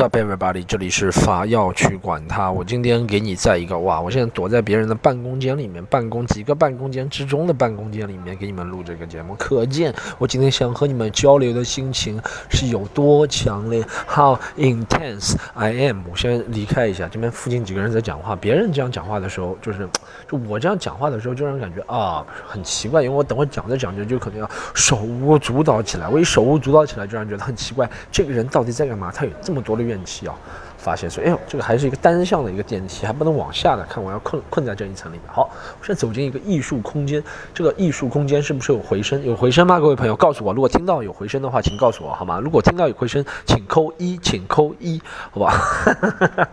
[0.00, 2.50] Up everybody，这里是法要去管他。
[2.50, 12.18] 我今天给你在一个哇，我现在躲在别人的办公间里面，办公几个办公间之中的办公间里面给你们录这个节目，可见我今天想和你们交流的心情
[12.48, 16.00] 是有多强烈，How intense I am。
[16.10, 19.86] 我先离开一下，这边附近几个人在讲话，别人这样讲话的时候，就是
[20.26, 29.12] 就我这样讲话的时候，就让人感觉啊很奇怪，因为我等会讲着讲着就可能要手舞足蹈起来，我一手舞足蹈起来，就让人觉得很奇怪，这个人到底在干嘛？
[29.12, 29.89] 他有这么多的。
[29.90, 30.34] 怨气啊，
[30.78, 35.26] 发泄说，哎呦，这个还是一个单向的一个电梯，还不能往下的看，我要困困在这一层里面。
[35.32, 35.50] 好，
[35.80, 37.22] 我现在走进一个艺术空间，
[37.52, 39.22] 这个艺术空间是不是有回声？
[39.24, 39.80] 有回声吗？
[39.80, 42.38] 各位朋友，告诉我，如果听到有回声的话，请告诉我好吗？
[42.40, 46.48] 如果听到有回声，请扣一，请扣一，好吧？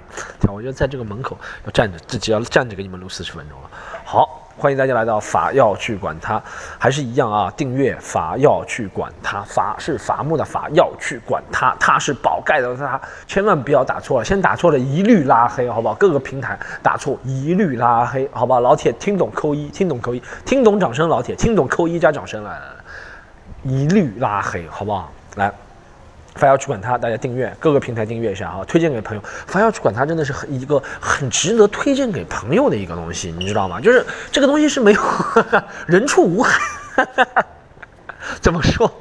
[0.51, 3.69] 我就在这个门口要站着，自己要站着给你们录四十分钟了。
[4.03, 4.46] 好。
[4.59, 6.41] 欢迎大家来到法要去管它，
[6.79, 7.53] 还是一样啊！
[7.55, 15.93] 订阅法要去管它，法是伐木的法，要去管它，它是宝盖的它，千万不要打错了，先打错了一律拉黑，好不好？
[15.93, 18.59] 各个平台打错一律拉黑，好吧？
[18.59, 25.11] 老铁听懂扣一，听懂扣一，听懂掌声，老铁听懂扣一加掌声来来来，一律拉黑，好不好？
[25.35, 25.51] 来。
[26.37, 29.23] 凡要去管它，大家订阅各个平台订阅一下啊，推荐给朋友。
[29.47, 33.81] 凡要去管它真的是很一个很值得推荐给朋友的一个东西，你知道吗？
[33.81, 35.01] 就是这个东西是没有
[35.87, 36.61] 人畜无害。
[38.39, 38.91] 怎么说？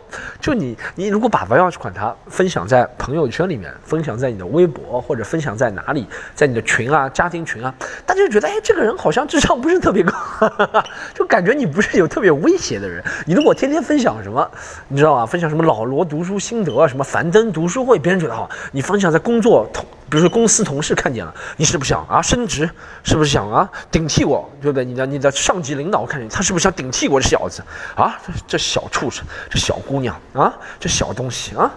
[0.46, 7.74] 就你，你如果把不要去管它分享在朋友圈里面，分享在你的微博或者分享在哪里，在你的群啊、家庭群啊，
[8.06, 10.14] 大家就觉得，哎，这个人好像智商不是特别高，
[11.12, 13.02] 就感觉你不是有特别威胁的人。
[13.26, 14.48] 你如果天天分享什么，
[14.86, 15.26] 你知道吗？
[15.26, 18.48] 分享什么老罗读书心得啊，什么樊登读书会，别人觉得好。
[18.70, 19.84] 你分享在工作同。
[20.08, 22.70] 比如说公司同事看见了，你是不是想啊升职？
[23.02, 24.48] 是不是想啊顶替我？
[24.62, 24.84] 对不对？
[24.84, 27.60] 你的你的上级领导看见他是不是想顶替我这小子？
[27.96, 31.74] 啊，这这小畜生，这小姑娘啊，这小东西啊！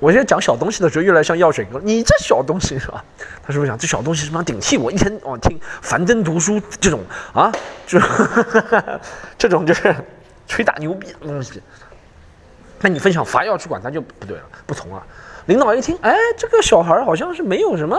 [0.00, 1.80] 我现在讲小东西的时候，越来越像药水哥。
[1.82, 3.02] 你这小东西是吧？
[3.46, 4.90] 他是不是想这小东西是不是顶替我？
[4.90, 7.00] 一天哦听樊登读书这种
[7.32, 7.50] 啊，
[7.86, 8.00] 这
[9.38, 9.94] 这种就是
[10.46, 11.62] 吹大牛逼的东西。
[12.80, 15.02] 那你分享伐要去管他就不对了，不同了。
[15.46, 17.98] 领导一听，哎，这个小孩好像是没有什么，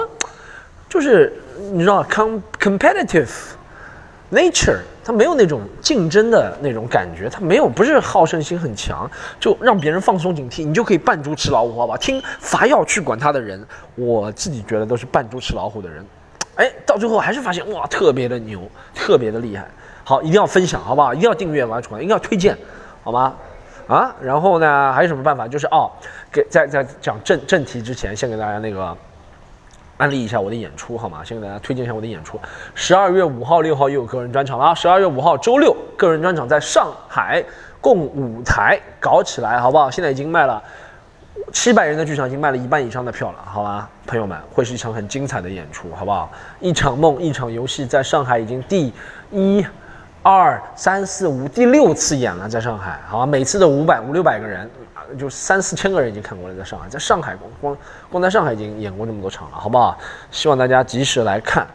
[0.89, 1.33] 就是
[1.71, 3.29] 你知道，com competitive
[4.35, 9.09] nature，他没有那种竞争的那种感觉，他没有不是好胜心很强，
[9.39, 11.95] 就让别人放松警惕，你就可以扮猪吃老虎，好吧？
[11.95, 13.65] 听伐要去管他的人，
[13.95, 16.05] 我自己觉得都是扮猪吃老虎的人，
[16.55, 18.61] 哎，到最后还是发现哇，特别的牛，
[18.93, 19.65] 特别的厉害。
[20.03, 21.13] 好，一定要分享，好不好？
[21.13, 22.55] 一定要订阅完出来，一定要推荐，
[23.03, 23.33] 好吗？
[23.87, 25.47] 啊，然后呢，还有什么办法？
[25.47, 25.89] 就是哦。
[26.31, 28.97] 给在在讲正正题之前，先给大家那个
[29.97, 31.23] 安利一下我的演出好吗？
[31.23, 32.39] 先给大家推荐一下我的演出。
[32.73, 34.75] 十二月五号、六号又有个人专场了啊！
[34.75, 37.43] 十二月五号周六个人专场在上海
[37.79, 39.89] 共舞台搞起来，好不好？
[39.89, 40.61] 现在已经卖了
[41.53, 46.29] 七百人的剧场，已经卖了一半以上的票了，好吧，朋友们，会是一场很精彩的演出，好不好？
[46.59, 48.91] 一场梦，一场游戏，在上海已经第
[49.31, 49.65] 一、
[50.21, 54.69] 二、三、四、五第六次演了，在上海，好吧，每次都五百五六百个人。
[55.17, 57.77] 就三四千个人已经看过了，在上海，在上海光光
[58.11, 59.97] 光在上海已经演过那么多场了，好不好？
[60.31, 61.67] 希望大家及时来看。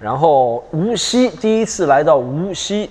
[0.00, 2.90] 然后无锡第一次来到无锡，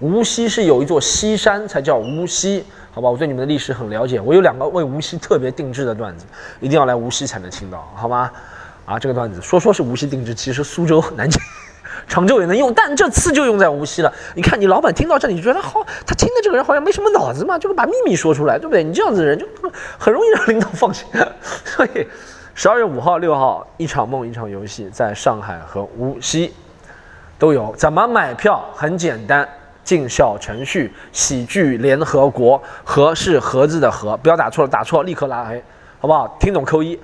[0.00, 3.08] 无锡是有一座西山才叫无锡，好吧？
[3.08, 6.26] 我对你们的历史很了解，我有两个为无锡特别定制的段子，
[6.60, 8.30] 一定要来无锡才能听到，好吗？
[8.84, 11.40] 啊，这个段子说说是无锡定制，其实苏州、南京。
[12.08, 14.12] 常州也能用，但这次就用在无锡了。
[14.34, 18.82] 你看，你老板听到这里就，觉得好，他听的这个人好像没什么脑子嘛，就把秘密说出来，对不对？
[18.84, 19.46] 你这样子的人就
[19.98, 21.06] 很容易让领导放心。
[21.64, 22.06] 所以，
[22.54, 26.52] 十二月五号、六号，一场梦，一场游戏，在上海和无锡
[27.38, 27.74] 都有。
[27.76, 28.64] 怎么买票？
[28.74, 29.46] 很简单，
[29.84, 35.62] 进小程序“喜剧联合国”，和是盒子的和，不要打错了，打错立刻拉黑，
[35.98, 36.36] 好不好？
[36.40, 36.98] 听懂扣一，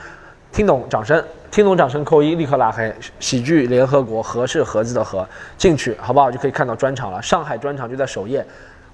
[0.52, 1.24] 听懂掌声。
[1.50, 2.94] 听懂掌声扣一，立刻拉黑。
[3.18, 5.26] 喜剧联合国和是盒子的盒，
[5.56, 6.30] 进去好不好？
[6.30, 7.20] 就可以看到专场了。
[7.20, 8.46] 上海专场就在首页，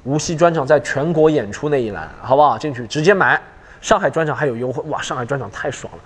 [0.04, 2.56] 无锡专场在全国演出那一栏，好不好？
[2.56, 3.40] 进去直接买。
[3.80, 5.00] 上海专场还有优惠，哇！
[5.00, 5.98] 上海专场太爽了。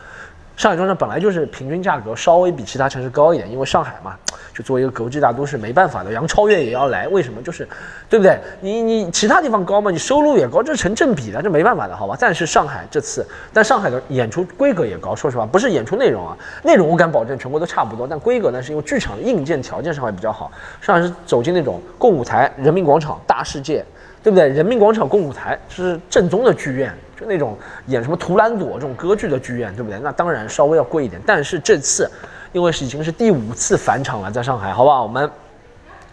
[0.55, 4.15] 上海专场本来就是平均价格稍微比其他城市高一点，因为上海嘛，
[4.55, 6.13] 就作为一个国际大都市，没办法的。
[6.13, 7.43] 杨超越也要来，为什么？
[7.43, 7.67] 就是，
[8.09, 8.39] 对不对？
[8.61, 12.17] 你你其他地方高嘛，你收入也高，这成正比的，这没办法的，好吧？
[12.21, 23.85] 但是上海这次，但上海的演出规格也高，说实话，不是演出内容啊，内容我敢保证全国都差不多，但规格呢，是因为剧场硬件条件上海比较好，上海是走进那种共舞台、人民广场、大世界。
[24.25, 24.49] 对不对？
[24.51, 26.95] 人民广场共舞台是正宗的剧院，
[27.27, 29.99] 那种演什么《图兰朵》这种歌剧的剧院，对不对？
[30.01, 31.21] 那当然稍微要贵一点。
[31.27, 32.11] 但是这次，
[32.53, 35.03] 因为是已经是第五次返场了，在上海，好不好？
[35.03, 35.31] 我们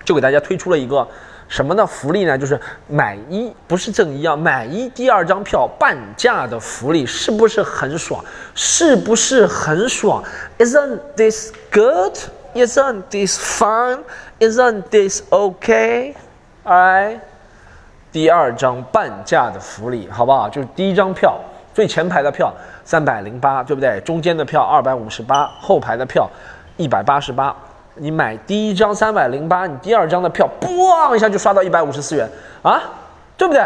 [0.03, 1.07] 就给大家推出了一个
[1.47, 2.37] 什么的福利呢？
[2.37, 8.23] 就是买一不是赠一啊，买一第二张票半价的福利，是不是很爽？
[8.55, 10.23] 是不是很爽
[10.57, 12.13] ？Isn't this good?
[12.55, 13.99] Isn't this fun?
[14.39, 16.15] Isn't this okay?
[16.65, 17.19] Alright，
[18.11, 20.49] 第二张半价的福利，好不好？
[20.49, 21.37] 就是第一张票
[21.73, 22.51] 最前排的票
[22.83, 23.99] 三百零八，对不对？
[24.01, 26.29] 中间的票二百五十八，后排的票
[26.77, 27.55] 一百八十八。
[27.95, 32.29] 你买第一张三百零八，你第二张的票，嘣一下就刷到一百五十四元
[32.61, 32.81] 啊，
[33.35, 33.61] 对不对？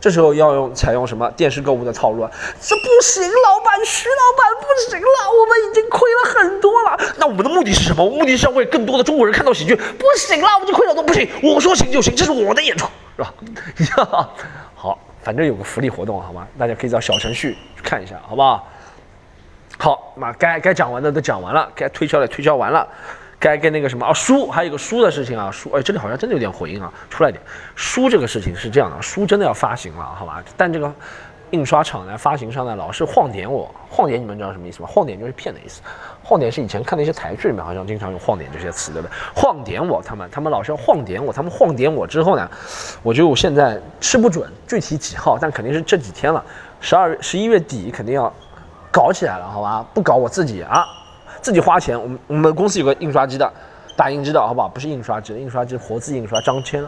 [0.00, 2.30] 这时候要用采用什么电视购物的套路啊？
[2.60, 6.98] 这不行，老板，徐老板不行了，我们已经亏了很多了。
[7.18, 8.04] 那我们的目的是什么？
[8.10, 9.76] 目的是要为更多的中国人看到喜剧。
[9.76, 12.88] 不行了，我们就亏了多，不行，我说行就行，这是我的演出，
[13.76, 14.28] 是吧？
[14.74, 16.46] 好，反正有个福利活动，好吗？
[16.58, 18.66] 大家可以到小程序去看一下，好不好？
[19.78, 22.86] 好，那该该讲完的都讲完了，该推销的推销完了，
[23.38, 27.42] 该跟那个什么啊书，还有个书的事情啊，书哎，这里好像真的有点回音啊，出来点。
[27.74, 30.42] 书这个事情是这样的，书真的要发行了，好吧？
[30.56, 30.92] 但这个
[31.50, 34.88] 印刷厂呢，发行商呢，老是晃点我，晃点你们知道什么意思吗？
[34.90, 35.80] 晃点就是骗的意思，
[36.22, 39.14] 晃点是以前看那些台剧里面好像经常用晃点这些词，对不对？
[39.34, 42.50] 晃点我，他们他们老是要晃点我，他们晃点我之后呢，
[43.02, 46.44] 我就现在吃不准具体几号，但肯定是这几天了，
[46.80, 48.32] 十二十一月底肯定要。
[48.94, 50.84] 搞起来了，好吧，不搞我自己啊，
[51.40, 51.98] 自己花钱。
[51.98, 53.50] 我们我们公司有个印刷机的，
[53.96, 54.68] 打印机的，好不好？
[54.68, 56.84] 不是印刷机，印刷机活字印刷，张骞，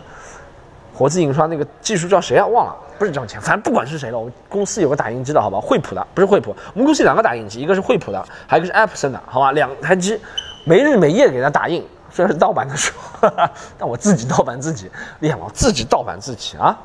[0.95, 2.47] 活字印刷那个技术叫谁啊？
[2.47, 4.19] 忘了，不是张骞，反正不管是谁了。
[4.19, 5.59] 我公司有个打印机的，好吧？
[5.61, 6.55] 惠普的，不是惠普。
[6.73, 9.53] 我们公司两个打印机，一个是惠普的，还有一个是 Epson 的，好吧？
[9.53, 10.21] 两台机，
[10.65, 12.95] 没日没夜给他打印，虽然是盗版的书，
[13.77, 15.47] 但我自己盗版自己，厉害吗？
[15.53, 16.79] 自己盗版自己啊。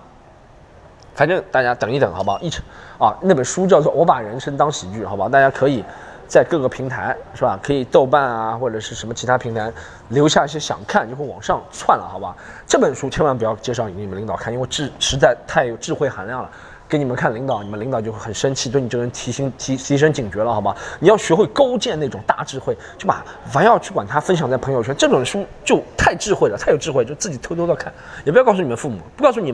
[1.13, 2.39] 反正大家等一等，好不好？
[2.39, 2.63] 一成
[2.97, 5.29] 啊，那本书叫做《我把人生当喜剧》，好不好？
[5.29, 5.83] 大家可以
[6.29, 7.59] 在各个平台，是吧？
[7.61, 9.69] 可以豆瓣啊，或者是什么其他平台
[10.09, 12.35] 留下一些想看，就会往上窜了，好吧？
[12.67, 16.49] 这本书千万不要介绍给你们领导看，因为智实在太有智慧含量了。
[16.89, 20.75] 给你们看领导，你们领导就会很生气，对你这个人提醒提提升警觉了，好吧？
[20.99, 24.95] 你要学会勾践那种大智慧，就把凡要去管他分享在朋友圈。
[24.97, 27.93] 这本书就太智慧了，太有智慧，就自己偷偷的看，
[28.25, 29.53] 也不要告诉你们父母，不告诉你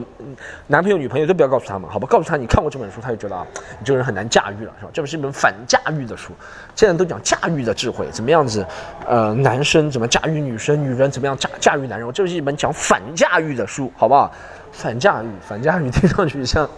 [0.68, 2.08] 男朋友女朋友都不要告诉他们，好吧？
[2.10, 3.46] 告诉他你看过这本书，他就觉得啊，
[3.80, 4.92] 你这个人很难驾驭了，是吧？
[4.94, 6.32] 这本是一本反驾驭的书，
[6.74, 8.66] 现在都讲驾驭的智慧，怎么样子？
[9.06, 12.10] 呃，男生怎么驾驭女生，女人怎么样驾驾驭男人？
[12.14, 14.32] 这是一本讲反驾驭的书，好不好？
[14.72, 16.70] 反驾驭，反驾驭，听上去像。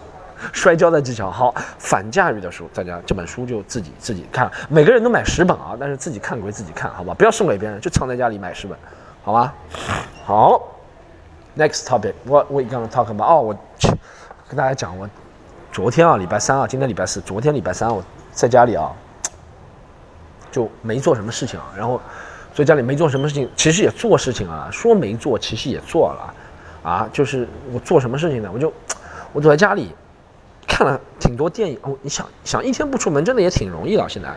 [0.52, 8.78] 摔跤的技巧好，反驾驭的书，大家这本书就自己自己看，每个人都买十本啊，但是自己看归自己看，好吧，不要送给别人，就藏在家里买十本，
[9.22, 9.54] 好吧？
[10.24, 10.62] 好
[11.56, 13.28] ，next topic，what we gonna talk about？
[13.28, 13.58] 哦，我
[14.48, 15.08] 跟大家讲，我
[15.72, 18.02] 昨天啊，礼拜三啊，今天礼拜四，昨天礼拜三我
[18.32, 18.92] 在家里啊，
[20.50, 22.00] 就没做什么事情啊，然后
[22.54, 26.34] 所以家里没做什么事情，其实也做事情啊，说没做，其实也做了，
[26.82, 28.50] 啊，就是我做什么事情呢？
[28.52, 28.72] 我就
[29.32, 29.94] 我躲在家里。
[30.68, 34.08] 看了挺多电影哦，你想想一天不出门真的也挺容易的。
[34.08, 34.28] 现在，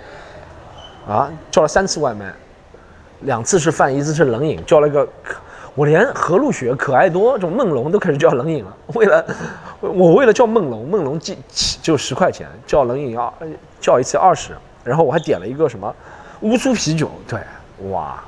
[1.05, 2.33] 啊，叫了三次外卖，
[3.21, 4.59] 两次是饭，一次是冷饮。
[4.65, 5.07] 叫了个，
[5.75, 8.75] 我连何露雪、可爱多这种梦龙都开始叫冷饮了。
[8.95, 9.25] 为了
[9.81, 11.35] 我为了叫梦龙，梦龙就
[11.81, 13.31] 就十块钱，叫冷饮要
[13.79, 14.53] 叫一次二十。
[14.83, 15.93] 然后我还点了一个什么
[16.39, 17.11] 乌苏啤酒。
[17.27, 17.39] 对，
[17.91, 18.23] 哇，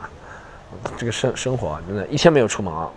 [0.98, 2.90] 这个生生活真的，一天没有出门啊。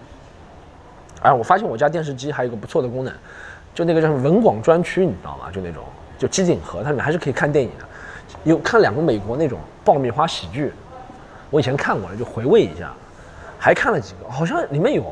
[1.23, 3.14] 哎，我发现我家电视机还有个不错的功能。
[3.76, 5.50] 就那个叫什么文广专区，你知道吗？
[5.52, 5.84] 就那种，
[6.19, 7.84] 就机顶盒，它里面还是可以看电影的。
[8.44, 10.73] 有看两个美国那种爆米花喜剧，
[11.50, 12.91] 我以前看过了，就回味一下。
[13.58, 15.03] 还看了几个，好像里面有《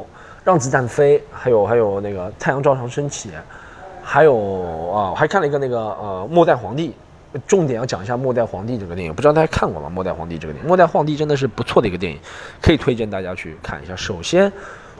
[0.45, 3.29] 让子弹飞》，还有还有那个《太阳照常升起》，
[4.03, 6.89] 还有啊，我还看了一个那个呃《末代皇帝》。
[7.47, 9.89] 重点要讲一下《末代皇帝》这个电影，不知道大家看过吗？
[9.91, 12.19] 《末代皇帝》这个电影，《末代皇帝》真的是不错的一个电影，
[12.63, 13.95] 可以推荐大家去看一下。
[13.95, 14.51] 首先。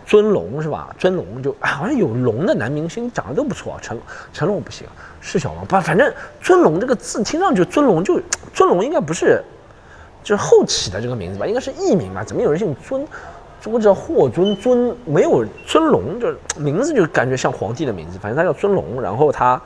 [0.07, 0.95] 尊龙是吧？
[0.99, 3.99] 尊龙就好像有龙的男明星长得都不错，成
[4.33, 4.87] 成龙不行，
[5.21, 8.21] 释小龙不，反正尊龙这个字听上去尊龙就
[8.53, 9.43] 尊龙应该不是，
[10.23, 12.23] 就是后起的这个名字吧，应该是艺名吧？
[12.23, 13.07] 怎么有人姓尊？
[13.65, 19.59] 或者霍尊尊没有尊龙，就是名字就感觉像皇帝的名字，反正他叫尊龙，然后他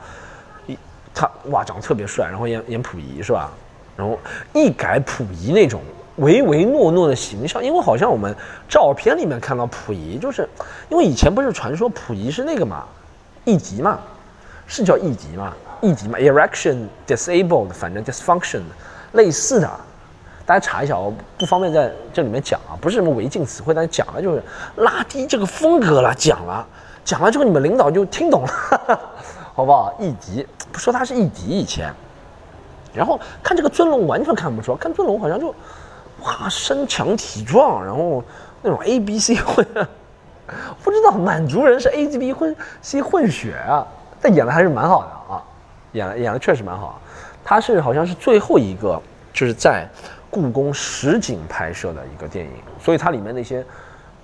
[0.67, 0.77] 一
[1.13, 3.51] 他哇长得特别帅，然后演演溥仪是吧？
[3.97, 4.17] 然后
[4.53, 5.81] 一改溥仪那种。
[6.19, 8.35] 唯唯诺诺的形象，因为好像我们
[8.67, 10.47] 照片里面看到溥仪，就是
[10.89, 12.85] 因为以前不是传说溥仪是那个嘛，
[13.45, 13.99] 易迪嘛，
[14.67, 18.61] 是叫易迪嘛，易迪嘛，erection disabled，反正 dysfunction
[19.13, 19.69] 类似的，
[20.45, 24.43] 大家查一下，我不方便在这里面讲啊，不是什么违禁词汇，但讲了就是
[24.75, 26.67] 拉低这个风格了，讲了，
[27.05, 28.49] 讲了之后你们领导就听懂了，
[29.55, 29.93] 好不好？
[29.99, 31.93] 易迪不说他是易迪以前，
[32.93, 35.55] 然后看这个尊龙完全看不出，看尊龙好像就。
[36.23, 38.23] 哇，身强体壮，然后
[38.61, 39.65] 那种 A B C 混，
[40.83, 43.85] 不知道满族人是 A G B 混 C 混血啊，
[44.21, 45.43] 但演的还是蛮好的啊，
[45.93, 46.99] 演了演的确实蛮好。
[47.43, 49.01] 他是好像是最后一个
[49.33, 49.87] 就是在
[50.29, 53.65] 故宫实景拍摄的一个电影，所以它里面那些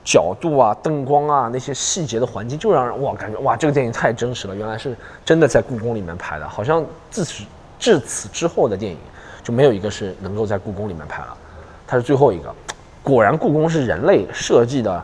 [0.03, 6.47] 角度啊、灯光啊、那些细节的环境，就让人哇感觉哇这个电影太真实了，原来是真的在故宫里面拍的。
[6.47, 7.43] 好像自此
[7.79, 8.97] 至此之后的电影
[9.41, 11.37] 就没有一个是能够在故宫里面拍了，
[11.87, 12.53] 它是最后一个。
[13.03, 15.03] 果然，故宫是人类设计的。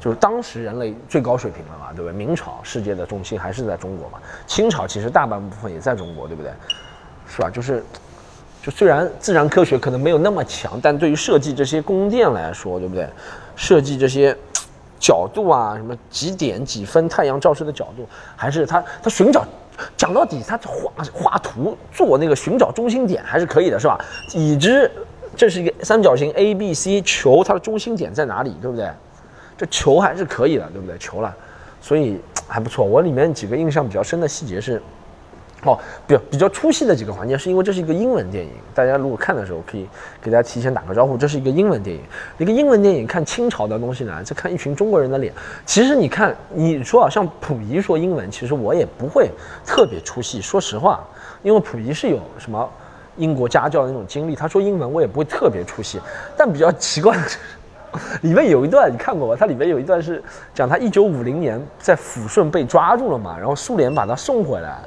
[0.00, 2.12] 就是当时人类最高水平了嘛，对不对？
[2.12, 6.50] 明朝世界的中心还是在中国嘛，清朝其实大半部分也在中国，对不对？
[7.28, 7.48] 是吧？
[7.48, 7.84] 就是，
[8.60, 13.08] 就虽然自然科学可能没有那么强，但对于设计这些宫殿来说，对不对？
[13.54, 14.36] 设计这些
[14.98, 19.44] 角度啊，什么几点几分太阳照射的角度，还是他他寻找，
[19.96, 24.04] 讲到底他画画图做那个寻找中心点还是可以的，是吧？
[24.34, 24.90] 已知
[25.36, 28.88] 这是一个三角形 A B C 球，它的中心点在哪里，对不对？
[29.56, 30.96] 这球还是可以的，对不对？
[30.98, 31.34] 球了，
[31.80, 32.84] 所以还不错。
[32.84, 34.82] 我里面几个印象比较深的细节是，
[35.62, 38.50] 哦，比较比较出戏的几个环节，是因为这是一个英文电影。
[38.74, 39.86] 大家如果看的时候，可以
[40.20, 42.02] 给大家提前打个招呼，这是一个英文电影。
[42.38, 45.32] 一个英文电影看清朝的东西呢，再看一群中国人的脸。
[45.64, 49.30] 其实你看，你说啊，像溥仪说英文，其实我也不会
[49.64, 50.40] 特别出戏。
[50.40, 51.06] 说实话，
[51.42, 52.68] 因为溥仪是有什么
[53.16, 56.00] 英国家教的那种经历，他说英文我也不会特别出戏。
[56.36, 57.38] 但比较奇怪的是。
[58.22, 59.36] 里面有一段你看过吗？
[59.38, 64.78] 它里面有一段是讲他一九五零年在抚顺被抓住了嘛，然后苏联把他送回来，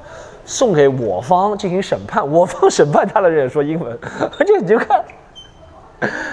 [0.43, 2.27] 送给我方进行审判。
[2.27, 3.95] 我方审判他的人也说英文，
[4.39, 5.05] 而且你就看，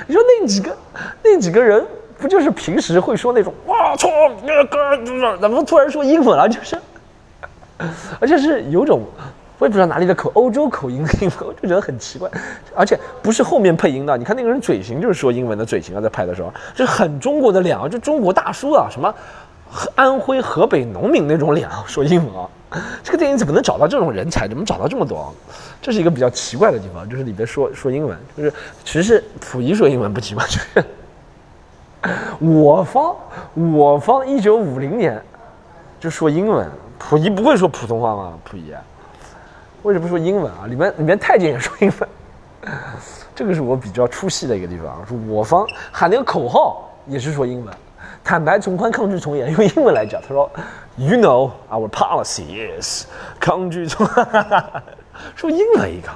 [0.07, 0.75] 你说那几个
[1.23, 4.09] 那几个人不就是平时会说那种哇操
[4.43, 6.49] 那个怎么突然说英文了？
[6.49, 6.79] 就是，
[8.19, 9.03] 而且是有种。
[9.63, 12.29] 我也不知道哪里的口，欧洲口音的英文， 我就觉得很奇怪，
[12.75, 14.19] 而且不是后面配音的。
[14.19, 19.15] 你看那个人嘴型就是说英文的嘴型啊，在拍的时候，就很中国的脸啊，就中国大叔啊，什么
[19.95, 22.49] 安徽、河北农民那种脸啊，说英文啊。
[23.05, 24.49] 这个电影怎么能找到这种人才？
[24.49, 25.33] 怎么找到这么多？
[25.81, 28.53] 这是一个比较奇怪的地方，就是里边说说英文，就是
[28.85, 30.85] 其实溥仪说英文不奇怪，就 是
[32.41, 33.15] 我方
[33.55, 35.23] 我方一九五零年
[36.01, 38.33] 就说英文，溥仪不会说普通话吗？
[38.45, 38.75] 溥仪。
[39.83, 40.67] 为什么说英文啊？
[40.69, 42.09] 里面里面太监也说英文，
[43.35, 45.05] 这个是我比较出戏的一个地方。
[45.07, 47.75] 说我方喊那个口号也是说英文，
[48.23, 50.49] 坦白从宽，抗拒从严，用英文来讲，他说
[50.97, 53.07] ，You know our policy is
[53.41, 54.07] 抗拒从，
[55.35, 56.09] 说英文一个，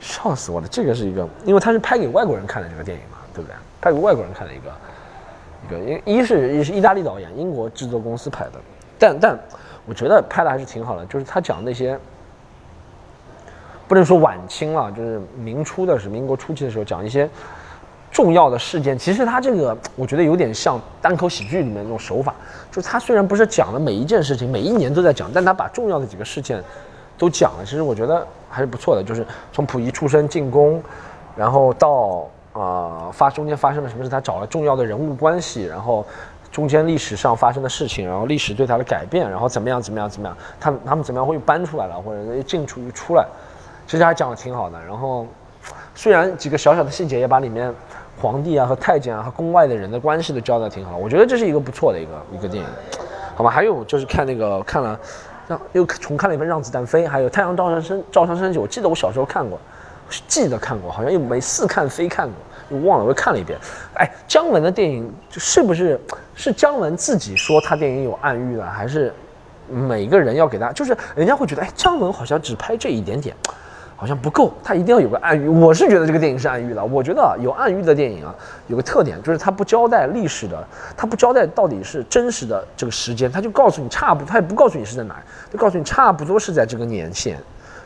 [0.00, 0.66] 笑死我了。
[0.66, 3.54] 这个是一个，因为他是拍给外国人看的这个电影嘛，对不对？
[3.80, 4.72] 拍给外国人看的一个，
[5.68, 8.52] 一个，因一是也是意大利导演，英国制作公司拍的，
[8.98, 9.38] 但但
[9.86, 11.96] 我觉得拍的还是挺好的，就是他讲那些。
[13.86, 17.28] 不能说晚清了，就是明初的是民国初期的时候讲一些
[18.10, 18.98] 重要的事件。
[18.98, 22.34] 其实他这个我觉得有点像单口喜剧里面那种手法，
[22.70, 26.62] 就是他虽然不是讲了每一件事情，每一年都在讲，但他把重要的几个事件
[27.18, 27.64] 都讲了。
[27.64, 30.82] 其实我觉得还是不错的，就是从溥仪出生进宫，
[31.36, 36.06] 然后到啊发中间发生了什么事，他找了重要的人物关系，然后
[36.50, 43.26] 中间历史上发生的事情，然后历史对他的改变，然后怎么样怎么样怎么样，他他们怎么样会搬出来了，或者进出出来。
[43.86, 45.26] 其实还讲的挺好的，然后
[45.94, 47.72] 虽然几个小小的细节也把里面
[48.20, 52.70] 皇帝啊和太监啊和宫外的人的关系都交代挺好，我觉得这是一个不错的一个一个电影，
[53.34, 53.50] 好吧？
[53.50, 54.98] 还有就是看那个看了，
[55.48, 59.58] 让又重看了一遍《让子弹飞》，还有《太阳照常升照常升起》，我记得我小时候看过，
[60.28, 62.34] 记得看过，好像又没似看非看过，
[62.70, 63.58] 又忘了，我又看了一遍。
[63.94, 66.00] 哎，姜文的电影是不是
[66.34, 69.12] 是姜文自己说他电影有暗喻的，还是
[69.68, 70.72] 每个人要给他？
[70.72, 73.34] 就是人家会觉得，哎，姜文好像只拍这一点点。
[73.96, 75.48] 好像不够，他一定要有个暗喻。
[75.48, 76.84] 我是觉得这个电影是暗喻的。
[76.84, 78.34] 我觉得有暗喻的电影啊，
[78.66, 80.62] 有个特点就是它不交代历史的，
[80.96, 85.16] 它不交代到底是真实的这个时间，他就告诉你差不，他也不告诉你是在哪，
[85.50, 87.38] 就告诉你差不多是在这个年限，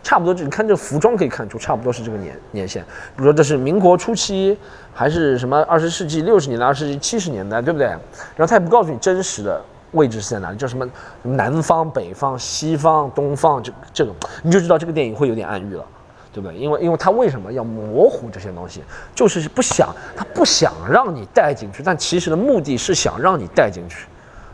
[0.02, 0.42] 差不多就。
[0.44, 2.82] 你看这服装可以看出差不多是这个年年限。
[2.82, 4.58] 比如说这是民国初期，
[4.92, 7.86] 还是什么二十世纪六十年代、二十世纪七十年代，对不对？
[7.86, 8.00] 然
[8.38, 9.60] 后他也不告诉你真实的
[9.92, 10.88] 位置是在哪里，叫什么
[11.22, 14.12] 南方、北方、西方、东方，这这个
[14.42, 15.84] 你就知道这个电影会有点暗喻了。
[16.32, 16.56] 对不对？
[16.56, 18.82] 因为因为他为什么要模糊这些东西，
[19.14, 24.06] 就是不想他不想让你带进去，但其实的目的是想让你带进去，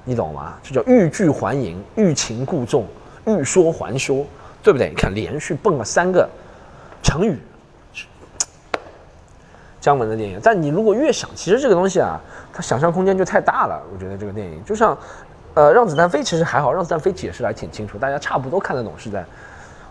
[0.04, 0.54] 你懂吗？
[0.62, 2.86] 这叫欲拒还迎，欲擒故纵，
[3.26, 4.24] 欲说还休，
[4.62, 4.88] 对不对？
[4.88, 6.28] 你看连续蹦了三个
[7.02, 7.38] 成语，
[9.80, 10.40] 姜文的电影。
[10.42, 12.20] 但你如果越想，其实这个东西啊，
[12.52, 13.82] 它想象空间就太大了。
[13.92, 14.96] 我觉得这个电影就像，
[15.54, 19.24] 呃，让子弹飞其实还好，让子弹飞解释的还挺清楚，大家差不多看得懂是在。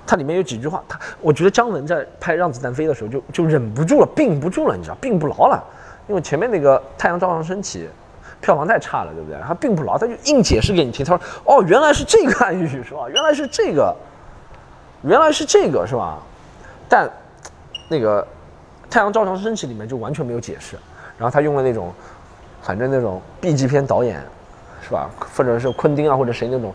[0.05, 5.63] 它里面有几句话，他我觉得姜文在拍《让子弹飞》的时候就就忍不住了，并不住了，你知道，并不牢了，
[6.07, 7.87] 因为前面那个太阳照常升起，
[8.41, 9.39] 票房太差了，对不对？
[9.47, 11.05] 他并不牢，他就硬解释给你听。
[11.05, 13.07] 他说：“哦，原来是这个暗喻，是吧？
[13.09, 13.95] 原来是这个，
[15.03, 16.21] 原来是这个，是吧？”
[16.89, 17.09] 但
[17.89, 18.21] 那个
[18.89, 20.75] 《太阳照常升起》里面就完全没有解释。
[21.17, 21.93] 然后他用了那种，
[22.61, 24.21] 反正那种 B 级片导演，
[24.81, 25.09] 是吧？
[25.35, 26.73] 或者是昆汀啊，或者谁那种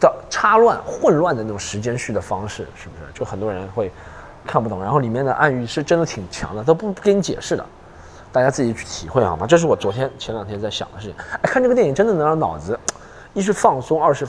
[0.00, 3.12] 的插乱、混乱的那种时间序的方式，是不是？
[3.12, 3.90] 就很多人会
[4.46, 4.82] 看不懂。
[4.82, 7.64] 然后里面的暗喻是真的挺强的，都不不给你解释的。
[8.30, 9.46] 大家自己去体会好吗？
[9.46, 11.16] 这是我昨天前两天在想的事情。
[11.32, 12.78] 哎，看这个电影真的能让脑子，
[13.32, 14.26] 一是放松，二是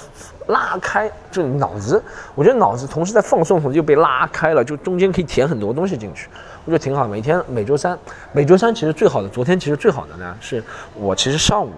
[0.48, 2.02] 拉开，就是脑子。
[2.34, 6.30] 我觉得脑子同时在放松，同时又被拉开了，就中间可以填很多东西进去，
[6.64, 7.06] 我觉得挺好。
[7.08, 8.00] 每天每周三，
[8.32, 10.64] 每周三其实最好的，昨天其实最好的呢，是
[10.96, 11.74] 我其实上午、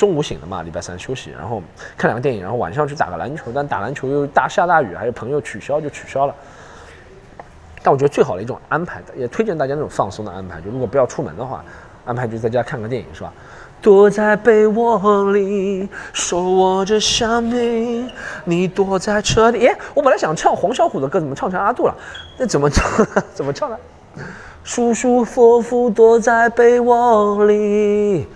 [0.00, 1.62] 中午醒的嘛，礼拜三休息，然后
[1.94, 6.34] 看两个电影，然后晚上去打个篮球，但打篮球又大下大雨，还有朋友取消就取消了。
[7.82, 10.58] 但我觉得最好的一种安排的，也推荐大家那种放松的安排。
[10.62, 11.62] 就如果不要出门的话，
[12.06, 13.30] 安排就在家看个电影，是吧？
[13.82, 18.10] 躲在被窝里，手握着香槟，
[18.46, 19.58] 你躲在车里。
[19.58, 21.94] 耶，我本来想唱黄小琥的歌，怎么唱成阿杜了？
[22.38, 23.06] 那怎么唱？
[23.36, 23.76] 怎么唱呢？
[24.64, 28.26] 舒舒服服躲在被窝里，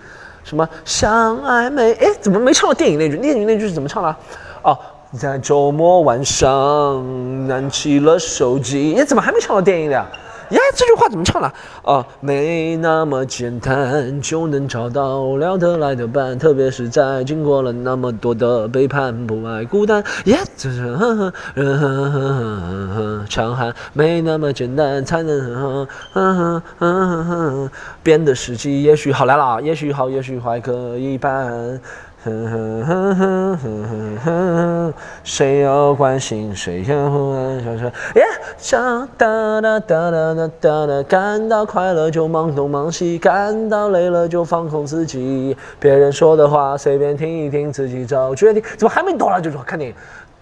[0.45, 1.91] 什么相爱没？
[1.95, 3.17] 哎，怎么没唱到电影那句？
[3.17, 4.15] 电影那句是怎么唱的？
[4.61, 4.77] 哦。
[5.17, 8.95] 在周末晚上，拿起了手机。
[8.95, 10.05] 诶怎么还没唱到电影的？
[10.49, 11.51] 呀这句话怎么唱的？
[11.83, 20.03] 啊，没那么简单就能找到聊得来的伴，特别是在经过了那么多的背叛，不爱孤单。
[20.25, 21.33] 耶，这是
[23.29, 25.87] 强悍，没那么简单才能
[28.03, 28.83] 变得实际。
[28.83, 31.79] 也许好来了，也许好，也许坏，可以办。
[32.25, 35.59] 哼哼哼哼哼哼，谁？
[35.59, 36.83] 要关心，谁？
[36.85, 38.23] 要忽然想，耶，
[38.57, 48.63] 想哒哒哒哒哒哒哒，感到快乐就忙东忙西，感到累了就放空自己，别人说的话随便听一听，自己找决定。
[48.75, 49.95] 怎么还没到了就说看电影？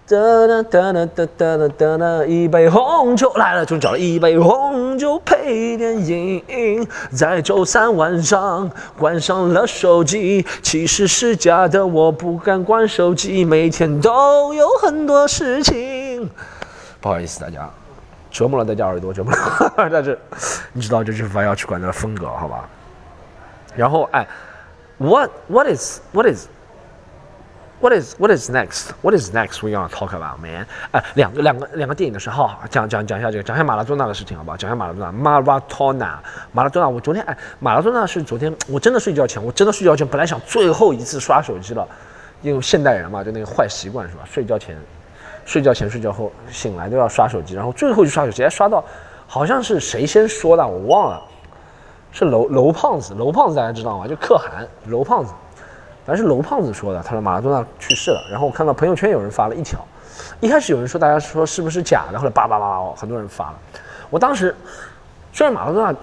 [0.06, 16.28] 哒哒哒哒哒哒哒哒哒，一杯红酒来了，就找了一杯红酒配电影，在周三晚上关上了手机，其实是假的，我不敢关手机，每天都有很多事情。
[17.00, 17.66] 不好意思，大家
[18.30, 20.18] 折磨了大家耳朵，折磨了，但是
[20.74, 22.68] 你知道这就是要去管的风格，好吧？
[23.74, 24.26] 然后哎
[24.98, 26.46] ，what what is what is
[27.84, 28.92] What is what is next?
[29.02, 29.62] What is next?
[29.62, 30.64] We gonna talk about man?
[30.92, 34.56] 哎，两个两个两个电影的时候，讲讲讲一下这个，讲一下马拉多纳的事情，好不好？
[34.56, 36.18] 讲一下马拉多纳，马拉多纳，
[36.50, 36.88] 马拉多纳。
[36.88, 41.86] 我昨天哎，马拉多纳是昨天，我真的睡觉前，我真的睡觉前，本来想最后一次刷手机了，
[42.40, 44.22] 因为现代人嘛，就那个坏习惯是吧？
[44.24, 44.74] 睡觉前、
[45.44, 48.82] 睡觉前、睡觉后醒来都要刷手机，然后最后一次刷手机，哎，刷到
[49.26, 51.22] 好像是谁先说的，我忘了，
[52.12, 54.08] 是楼楼胖子，楼胖子大家知道吗？
[54.08, 55.34] 就可汗，楼胖子。
[56.06, 58.26] 反是楼胖子说的，他说马拉多纳去世了。
[58.30, 59.80] 然后我看到朋友圈有人发了一条，
[60.40, 63.54] 一开始有人说大家说是不是假的，后来叭叭叭叭，很多人发了。
[64.10, 64.54] 我当时
[65.32, 65.96] 虽然马拉多纳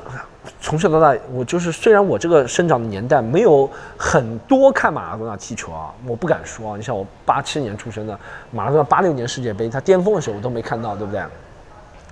[0.60, 6.78] 从小到大，我就是虽然我这个生长的年代没有很多看马拉多纳踢球啊，我不敢说啊。
[6.78, 11.22] 你像我八七年出生的，马拉多纳八六年世界杯他巅峰的时候我都没看到，对不对？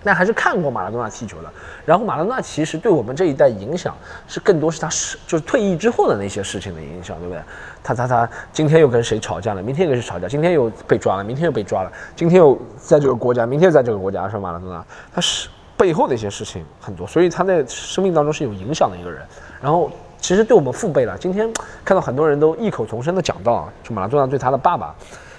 [0.03, 1.49] 但还是看过马拉多纳踢球的。
[1.85, 3.95] 然后马拉多纳其实对我们这一代影响
[4.27, 7.41] 是更多是他是就是退役之后的那些事情的影响，对不对？
[7.83, 9.61] 他他他今天又跟谁吵架了？
[9.61, 10.27] 明天又跟谁吵架？
[10.27, 11.91] 今天又被抓了，明天又被抓了。
[12.15, 14.37] 今天又在这个国家，明天又在这个国家，是？
[14.37, 19.21] 马拉多纳他是背后的一些事情很多，所以他在生命当中是有影响的一个人。
[19.61, 21.51] 然后其实对我们父辈了，今天
[21.83, 24.95] 看到很多人都异口同声的讲到，就马拉多纳对他的爸爸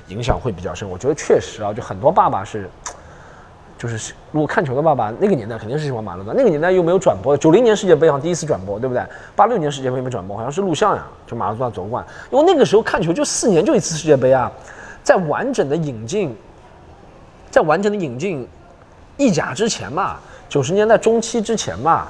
[0.08, 0.88] 影响会比较深。
[0.88, 2.68] 我觉得确实啊，就很多爸爸是。
[3.80, 6.38] 就是如果看球的爸爸，那个年代肯定是喜欢马拉多纳。
[6.38, 9.02] 那个年代又没有转播，九零年世界杯好像第一次转播，对不对？
[9.34, 12.04] 八六年世界杯没转播，好像是录像呀，就马拉多纳夺冠。
[12.30, 14.52] 因为那个时候看球就四年就一次世界杯啊，
[15.02, 16.36] 在完整的引进，
[17.50, 18.46] 在完整的引进
[19.16, 22.06] 意甲之前嘛，九十年代中期之前嘛，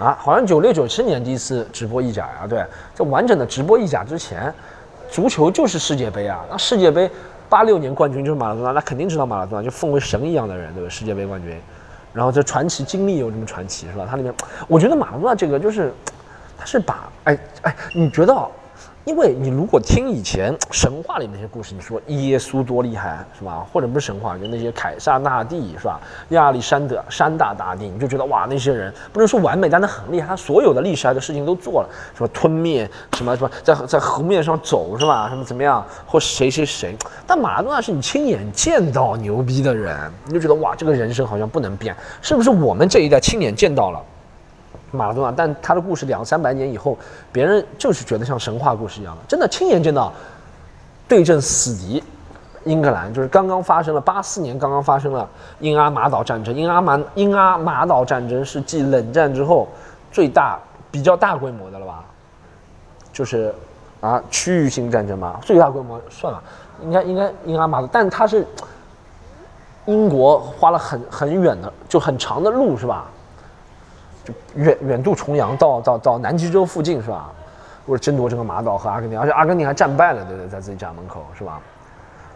[0.00, 2.58] 啊，好像九六九七年第一次直播意甲呀，对，
[2.92, 4.52] 在完整的直播意甲之前，
[5.08, 7.08] 足球就是世界杯啊，那世界杯。
[7.52, 10.88] 八六年冠军就是马拉多纳，那肯定知道马拉多纳，就奉为神一样的人，对吧？
[10.88, 11.54] 世界杯冠军，
[12.14, 14.06] 然后这传奇经历有这么传奇，是吧？
[14.08, 14.32] 他里面，
[14.66, 15.92] 我觉得马拉多纳这个就是，
[16.56, 18.34] 他是把，哎哎，你觉得？
[19.04, 23.66] 因为你如果听以前神话里那些故事，你说耶稣多厉害是吧？
[23.72, 26.00] 或者不是神话，就那些凯撒大帝是吧？
[26.28, 35.28] 亚历山德山大大帝，你就觉得哇，那些人不能说完美，但他很厉害，他所有的厉害的事情都做了，什么吞灭，什么什么在在河面上走是吧？
[35.28, 36.96] 什么怎么样，或谁谁谁？
[37.26, 42.50] 但马拉多纳是你亲眼见到牛逼的人，你就觉得哇，这个人生好像不能变，是不是？
[42.50, 44.00] 我们这一代亲眼见到了。
[44.92, 46.96] 马拉多纳，但他的故事两三百年以后，
[47.32, 50.12] 别人就是觉得像神话故事一样的，真的亲眼见到
[51.08, 52.02] 对阵死敌
[52.64, 55.28] 英格兰，就是刚刚发生了八四年刚刚发生了
[55.58, 59.66] 英阿马岛战争，英阿马英阿马岛战争是继冷战之后
[60.12, 60.58] 最大
[60.90, 62.04] 比较大规模的了吧？
[63.12, 63.52] 就是
[64.00, 66.42] 啊区域性战争嘛，最大规模算了，
[66.82, 68.46] 应该应该英阿马岛，但它是
[69.86, 73.06] 英国花了很很远的就很长的路是吧？
[74.24, 77.30] 就远远渡重洋到到到南极洲附近是吧？
[77.86, 80.48] 为了争夺这个马岛和阿根廷，而且阿根廷还战败了，对不对？
[80.48, 81.60] 在自己家门口是吧？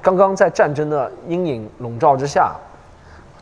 [0.02, 2.52] 刚刚在战争的阴影笼罩之下，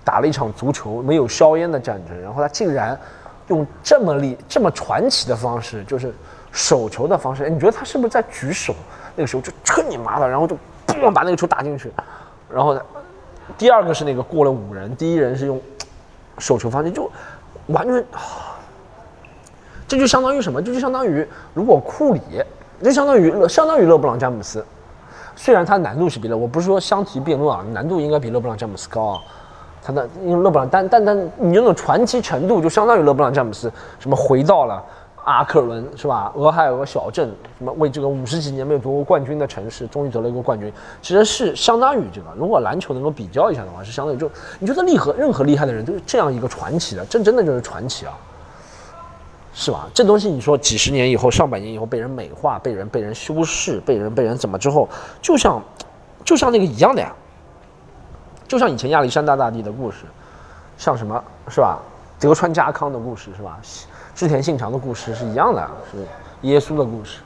[0.05, 2.99] 打了一场足球没有硝烟的战争，然后他竟然
[3.49, 6.15] 用这么厉这么传奇的方式，就是
[6.53, 8.75] 手球的方式，哎，你觉得他是不是在举手？
[9.17, 10.55] 那个时候就趁你妈的，然后就
[10.87, 11.91] 嘣把那个球打进去，
[12.51, 12.83] 然后呢，
[13.57, 15.59] 第二个是那个过了五人，第一人是用
[16.37, 17.11] 手球方式就。
[17.67, 18.05] 完全，
[19.89, 20.61] 这就相当于什么？
[20.61, 22.21] 这就相当于如果库里，
[22.83, 24.65] 就相当于相当于勒布朗詹姆斯，
[25.37, 29.21] 虽然他难度是比勒，我不是说相提并论啊，难度应该比勒布朗詹姆斯高啊。
[29.83, 34.83] 他的因为勒布朗，但但但你那种传奇程度就相当于勒布朗詹姆斯，什么回到了。
[35.25, 36.31] 阿克伦是吧？
[36.37, 42.27] 俄亥俄小镇，什么为这个五十几年没有夺过冠军的城市，终于得了一个冠军，其实是相当于这个。
[42.37, 48.13] 如果篮球能够比较一下的话，是相当于就你觉得厉害，任何厉害的人都是这样一个传奇的，这真的就是传奇啊，
[49.55, 49.89] 是吧？
[49.95, 54.87] 这东西你说几十年以后、上百年以后被人美化、被人被人修饰、被人被人怎么之后，
[55.23, 55.63] 就像
[56.23, 57.11] 就像那个一样的呀，
[58.47, 60.05] 就像以前亚历山大大帝的故事，
[60.77, 61.79] 像什么是吧？
[62.21, 63.59] 德川家康的故事是吧？
[64.15, 65.99] 织田信长的故事是一样的，是
[66.43, 67.19] 耶稣的故事。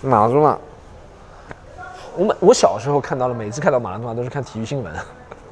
[0.00, 0.56] 马拉多纳，
[2.16, 4.92] 我每我小时候看到了，每次看到马拉多纳都是看体育新闻，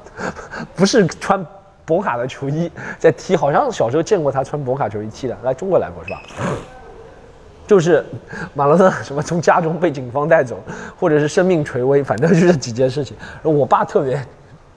[0.75, 1.45] 不是穿
[1.83, 6.21] 博卡的球衣在踢，好像小时候见过他穿博卡球衣踢的，来中国来过是吧？
[7.67, 8.05] 就是
[8.53, 10.57] 马拉多纳什么从家中被警方带走，
[10.97, 13.17] 或者是生命垂危，反正就是几件事情。
[13.43, 14.25] 我爸特别。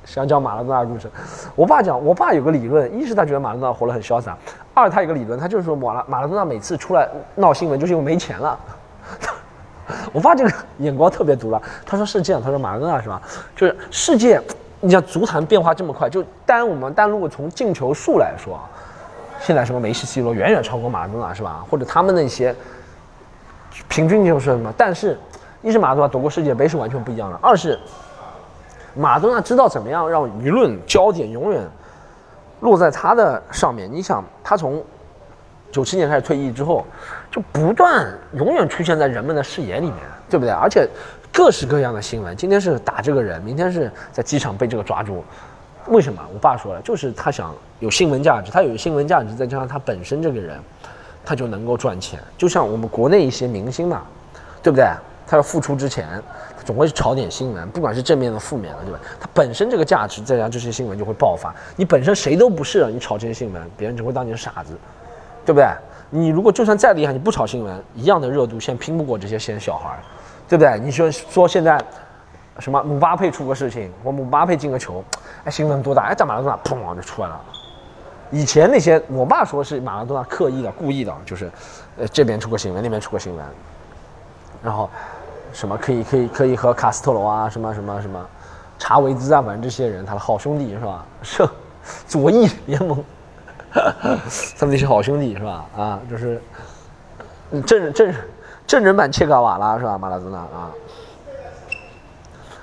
[0.04, 1.08] 想讲马拉多纳故事，
[1.54, 4.36] 我爸讲，我爸有个理论，一是他觉得马拉多纳活得很潇洒，
[4.74, 8.58] 二他有个理论，他就是说马拉马拉多纳每次出来闹新闻，就是因为没钱了。
[10.12, 13.20] 我爸这个眼光特别毒辣，他说是这样，他说马拉多纳是吧？
[13.54, 14.40] 就是世界，
[14.80, 18.58] 你像足坛变化这么快，就单我们单如果从进球数来说，
[19.40, 21.64] 现在什么梅西、C 罗远远超过马拉多纳是吧？
[21.70, 22.54] 或者他们那些
[23.88, 24.72] 平均就是什么？
[24.76, 25.18] 但是，
[25.62, 27.78] 一是马拉多纳夺过世界杯是完全不一样的，二是。
[28.94, 31.62] 马东纳知道怎么样让舆论焦点永远
[32.60, 33.90] 落在他的上面。
[33.90, 34.82] 你想，他从
[35.70, 36.84] 九七年开始退役之后，
[37.30, 39.96] 就不断永远出现在人们的视野里面，
[40.28, 40.52] 对不对？
[40.52, 40.88] 而且
[41.32, 45.24] 各式各样的新闻，今天是打这个人，明天是在机场被这个抓住。
[45.86, 46.20] 为什么？
[46.34, 50.58] 我爸说了，就是他想有新闻价值，他有新闻价值，再加上他本身这个人，
[51.24, 52.20] 他就能够赚钱。
[52.36, 54.02] 就像我们国内一些明星嘛，
[54.62, 54.86] 对不对？
[55.26, 56.06] 他要复出之前。
[56.64, 59.00] 总会炒点新闻，不管是正面的、负面的，对吧？
[59.18, 61.54] 它本身这个价值，再加这些新闻就会爆发。
[61.76, 64.76] 你本身谁都不是，你炒这些新闻，别人只会当你是傻子，
[65.44, 65.66] 对不对？
[66.10, 69.98] 你如果就算再厉害，你不炒新闻，一样的热度现在拼不过这些现小孩，
[70.48, 70.78] 对不对？
[70.80, 71.82] 你说说现在
[72.58, 75.02] 什么姆巴佩出个事情，我姆巴佩进个球，
[75.44, 76.08] 哎，新闻多大？
[76.10, 77.40] 哎，在马拉多纳砰就出来了。
[78.30, 81.50] 以前那些我爸说是马拉多纳刻意的、故意的，就是
[81.98, 83.44] 呃这边出个新闻，那边出个新闻，
[84.62, 84.90] 然后。
[85.52, 88.24] 什么可以可以可以和卡斯特罗啊，什么什么什么，
[88.78, 91.04] 查韦兹啊，反正这些人他的好兄弟是吧？
[91.22, 91.48] 是
[92.06, 93.02] 左翼联盟，
[93.72, 95.64] 他们那些好兄弟是吧？
[95.76, 96.40] 啊，就是
[97.66, 98.14] 正正
[98.66, 99.98] 正人版切格瓦拉是吧？
[99.98, 100.70] 马拉多纳啊，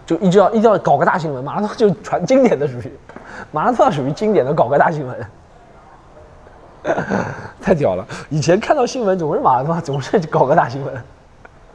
[0.05, 2.91] 就一定要一定要搞个大新闻，马拉多就传经典的属于
[3.51, 5.25] 马拉多纳属于经典的搞个大新闻，
[7.61, 8.05] 太屌了！
[8.29, 11.03] 以前看到新闻总是马拉多纳总是搞个大新闻。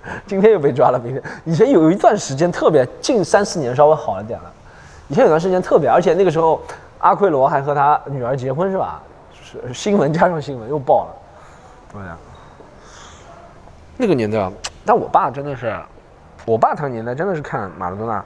[0.27, 4.53] 今天又被抓了，明天以前有一段时间特别，近三四年稍微好了点了。
[5.09, 6.61] 以前有段时间特别，而且那个时候
[6.99, 9.03] 阿奎罗还和他女儿结婚是吧？
[9.31, 11.15] 就是新闻加上新闻又爆了。
[11.93, 12.17] 对呀，
[13.97, 14.51] 那个年代，
[14.85, 15.77] 但我爸真的是，
[16.47, 18.25] 我爸他年代真的是看马拉多纳。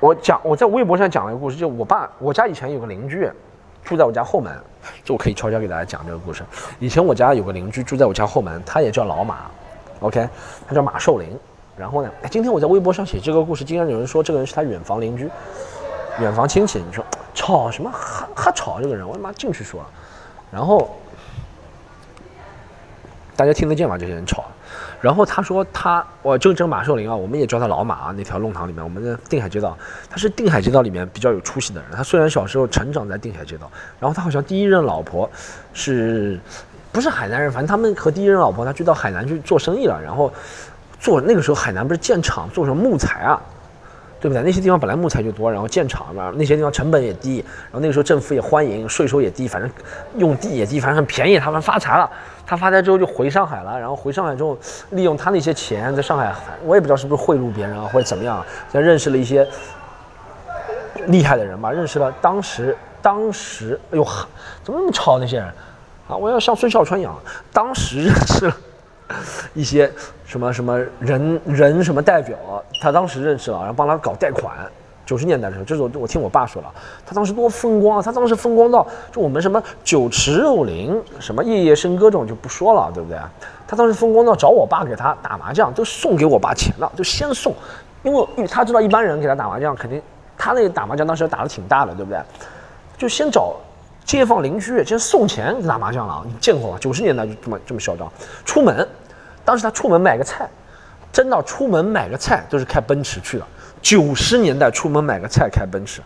[0.00, 3.30] 我讲我在微博上讲了一个故事，就我爸我家以前有个邻居
[3.84, 4.52] 住在我家后门，
[5.04, 6.42] 就我可以悄悄给大家讲这个故事。
[6.78, 9.36] 以前我家有个邻居住在我家后门，他也叫老马。
[10.00, 10.28] OK，
[10.66, 11.28] 他叫马寿林。
[11.76, 15.30] 然后呢，今天我在微博上写这个故事，竟然有人说这个人是他远房邻居、
[16.20, 16.80] 远房亲戚。
[16.80, 17.88] 你说吵什么？
[17.92, 19.86] 哈哈吵这个人，我他妈进去说了。
[20.50, 20.90] 然后
[23.36, 23.96] 大家听得见吗？
[23.96, 24.44] 这些人吵。
[25.00, 28.14] 然后他说他，我就这个马寿林啊，我们也叫他老马啊。
[28.16, 29.78] 那条弄堂里面，我们的定海街道，
[30.10, 31.90] 他是定海街道里面比较有出息的人。
[31.92, 35.30] 他虽然小时候成长在定海街道，然后他好像第一任老婆
[35.72, 36.40] 是，
[36.92, 40.32] 不是海南人，反正他们和第一任老婆他去到海南去做生意了，然后
[40.98, 43.40] 做那个时候海南不是建厂做什么木材啊。
[44.20, 44.42] 对不对？
[44.42, 49.70] 那些地方本来木材就多，然后建厂嘛，那些地方成本也低，然后那个时候政府也欢迎，税收也低，反正
[50.16, 52.10] 用地也低，反正很便宜，他们发财了。
[52.44, 54.58] 他发财之后就回上海了，然后回上海之后，
[54.90, 59.46] 利用他那些钱在上海，我也不知道是不是贿赂别人啊，或者怎么样，再认识了一些
[61.06, 64.04] 厉害的人吧，认识了当时当时，哎呦，
[64.64, 65.46] 怎么那么吵那些人
[66.08, 66.16] 啊？
[66.16, 67.14] 我要像孙笑川一样，
[67.52, 68.56] 当时认识了。
[69.54, 69.90] 一些
[70.26, 72.36] 什么什么人人什么代表，
[72.82, 74.54] 他当时认识了，然后帮他搞贷款。
[75.06, 76.70] 九十年代的时候，这是我我听我爸说了，
[77.06, 78.02] 他当时多风光啊！
[78.02, 83.18] 他当时风光到，就我们什么酒池肉林，什么夜夜笙歌这种就不说了，对不对？
[83.66, 87.54] 他当时风光到找我爸给他打麻将，都送给我爸钱了，就先送，
[88.02, 90.02] 因为他知道一般人给他打麻将，肯定
[90.36, 92.20] 他那个打麻将当时打的挺大的，对不对？
[92.98, 93.56] 就先找。
[94.08, 96.78] 街坊邻居先送钱打麻将了，你见过吗？
[96.80, 98.10] 九十年代就这么这么嚣张。
[98.42, 98.88] 出门，
[99.44, 100.48] 当时他出门买个菜，
[101.12, 103.46] 真的出门买个菜都是开奔驰去的。
[103.82, 106.00] 九十年代出门买个菜开奔驰，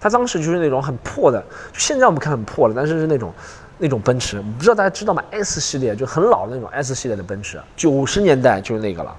[0.00, 3.32] 他当时就是那种很破的，现在我们看很破了，但是是那种
[3.78, 9.12] 那种奔驰，不知道大家知道吗？S 系列就很老的那种 S 系列的奔驰，九十年代就是那个了。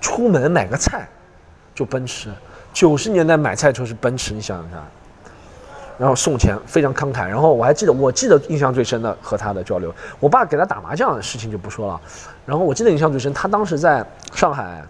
[0.00, 1.06] 出门买个菜
[1.74, 2.30] 就奔驰，
[2.72, 4.82] 九十年代买菜车是奔驰，你想想看。
[5.96, 12.00] 然后送钱非常慷慨，然后我还记得，我记得印象最深的和他的交流，我爸给他打麻将的事情就不说了。
[12.44, 14.82] 然后我记得印象最深，他当时在上海，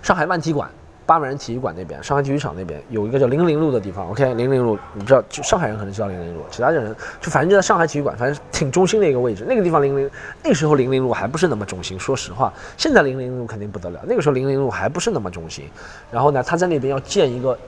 [0.00, 0.70] 上海万体馆
[1.04, 4.08] 八万人体育馆那边，上海体育场那边有一个叫零零路的地方。
[4.10, 9.44] OK，零零路你知道，就上海人可能知道零零路，其他的人就反正就在上海体育馆，反正挺中心的一个位置。
[9.48, 10.08] 那个地方零零
[10.44, 15.68] 那时候零零路还不是那么中心，说实话，现在零零路肯定不得了，那个时候零零路还不是那么中心。
[16.12, 17.58] 然后呢，他在那边要建一个。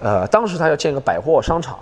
[0.00, 1.76] 呃，当时他要建个百货商场，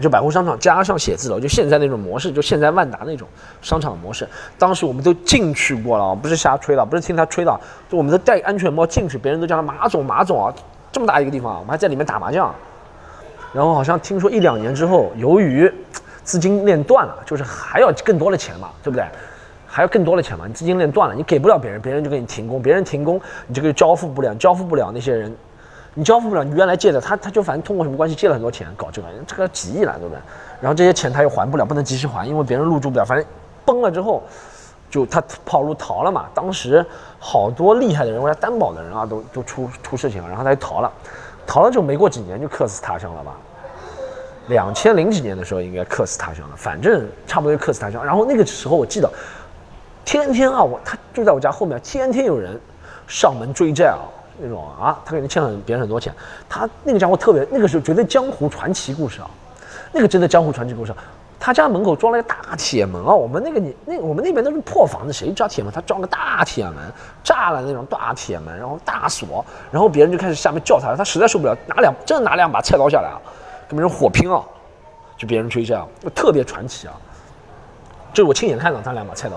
[0.00, 3.26] 就百货商场加上写字楼，就现在那种模式，就现在万达那种
[3.60, 4.28] 商场模式。
[4.56, 10.54] 当时我们都进去过了，不是瞎吹的，不是听他吹的，就我们都戴安全帽进去，别人都叫他马总马总啊，
[10.92, 12.54] 这么大一个地方，我们还在里面打麻将。
[13.52, 15.72] 然后好像听说一两年之后，由于
[16.22, 19.04] 资金链断了，就是还要更多的钱嘛，对不对？
[19.66, 25.34] 还要更多的钱嘛，你资金链断了，你给不了别人，别人就给你停工，别人停工，你这个交付不了，交付不了那些人。
[25.98, 30.20] 你交付不了，你原来借的他，他就反正通过什么关系借了很多钱搞这个，这个几亿了，对不对？
[30.60, 33.04] 然后这些钱他又还不了，不能及时还，因为别人入住不了。
[33.04, 33.26] 反正
[33.64, 34.22] 崩了之后，
[34.88, 36.26] 就他跑路逃了嘛。
[36.32, 36.86] 当时
[37.18, 40.92] 好多厉害的人，或者担保的人啊，都都出出事情了，然后他就逃了。
[41.48, 43.32] 逃了之后没过几年就客死他乡了吧？
[44.46, 48.04] 两千零几年的时候应该客死他乡了，反正差不多就客死他乡。
[48.04, 49.10] 然后那个时候我记得，
[50.04, 52.56] 天天啊，我他住在我家后面，天天有人
[53.08, 53.98] 上门追债啊。
[54.40, 56.14] 那种啊，他给人欠了别人很多钱，
[56.48, 59.30] 他那个家伙特别，那个是绝对江湖传奇故事啊，
[59.92, 60.94] 那个真的江湖传奇故事。
[61.40, 65.72] 他家门口装了个大铁门啊，我们那个你那我们那边都是破房子，谁装铁门？
[65.72, 66.74] 他装个大铁门，
[67.22, 73.22] 炸了那种大铁门，然后大锁，然后别人就开始下面叫他，他实在受不了，拿两真的拿两把菜刀下来啊，
[73.68, 74.42] 跟别人火拼啊，
[75.16, 76.94] 就别人追债啊，特别传奇啊，
[78.12, 79.36] 这是我亲眼看到他两把菜刀，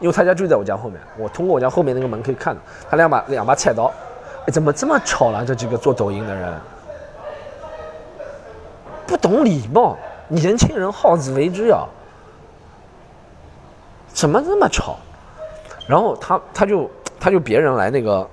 [0.00, 3.90] 因为他家就在我家后面，我通过我家后面那个门可以看到他两把两把菜刀。
[4.50, 5.44] 怎么这么吵了？
[5.44, 6.58] 这几个做抖音的人
[9.06, 9.96] 不懂礼貌，
[10.28, 11.84] 年轻人好自为之呀！
[14.12, 14.96] 怎么这么吵？
[15.86, 18.28] 然后他他就他就别人来那个，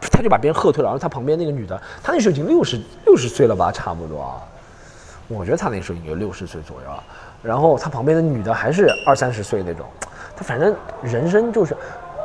[0.00, 0.88] 他就把别人喝退了。
[0.88, 4.40] 然后他旁边那个女的，他那时候已经六十六十岁了吧，差不多。
[5.28, 7.02] 我觉得他那时候应该六十岁左右了。
[7.42, 9.86] 然后他旁边的女的还是二三十岁那种。
[10.36, 11.76] 他反正人生就是。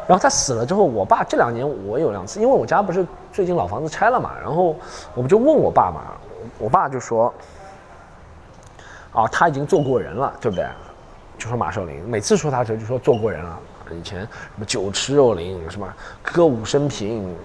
[0.08, 4.76] 然后他死了之后，我爸这两年我有两次，因为我家不是最近老房子拆了嘛，然后
[5.14, 6.02] 我不就问我爸嘛，
[6.58, 7.34] 我爸就说，
[9.14, 10.66] 啊，他已经做过人了，对不对？
[11.38, 13.60] 就说马少林，每次说他的时候就说做过人了，
[13.92, 15.88] 以前什么酒池肉林，什么
[16.22, 17.36] 歌舞升平，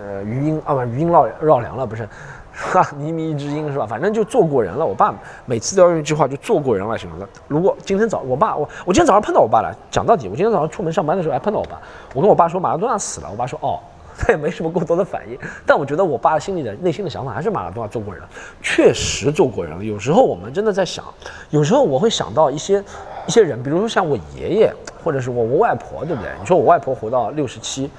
[0.00, 2.08] 呃，余音啊不，余音绕绕梁了，不是。
[2.56, 3.86] 哈， 靡靡之音是吧？
[3.86, 4.84] 反正就做过人了。
[4.84, 5.14] 我爸
[5.44, 7.28] 每次都要用一句话，就做过人了什么的。
[7.46, 9.76] 如果今天早，我爸我我今天早上碰到我爸了。
[9.90, 11.78] 讲到底，我今天早上出门上班的时候还碰到我爸。
[12.14, 13.78] 我跟我爸说马拉多纳死了，我爸说哦，
[14.18, 15.38] 他也没什么过多的反应。
[15.66, 18.28] 但我觉得我爸心里的内心的想法还是马拉多纳做过人了，
[18.62, 19.84] 确实做过人了。
[19.84, 21.04] 有时候我们真的在想，
[21.50, 22.82] 有时候我会想到一些
[23.26, 24.72] 一些人，比如说像我爷爷，
[25.04, 26.30] 或者是我我外婆，对不对？
[26.40, 27.90] 你说我外婆活到六十七。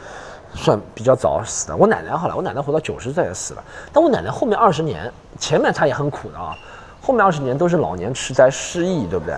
[0.53, 3.63] 算比较早死的，我奶奶好了，我奶奶活到九十岁也死了。
[3.93, 6.55] 但我奶奶后面二十年，前面她也很苦的啊，
[7.01, 9.35] 后面二十年都是老年痴呆失忆，对不对？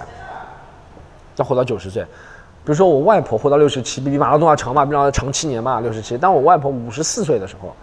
[1.36, 6.18] 要活到九十岁，比如说我外婆活到六十七，比比马拉多纳长嘛，比马拉多长七年嘛，六十七。
[6.18, 7.74] 当我外婆五十四岁的时候，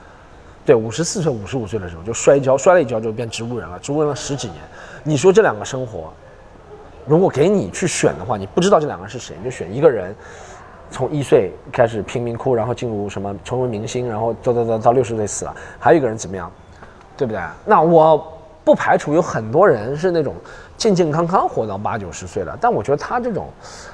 [0.65, 4.59] 对，五十四岁、五十五岁的时候就摔跤，摔了一跤就变植物人了，植物人了十几年。
[5.03, 6.13] 你说这两个生活，
[7.07, 10.15] 如果给你去选的话，你不知道这两个是谁，你就选一个人，
[10.91, 16.51] 从一岁开始贫民窟，然后进入什么成为明星，然后到到到到六十岁死了，还有一个人怎么样，
[17.17, 17.41] 对不对？
[17.65, 18.33] 那我
[18.65, 20.35] 不排除有很多人是那种
[20.77, 23.49] 健健康康活到八九十岁了，但我觉得他这种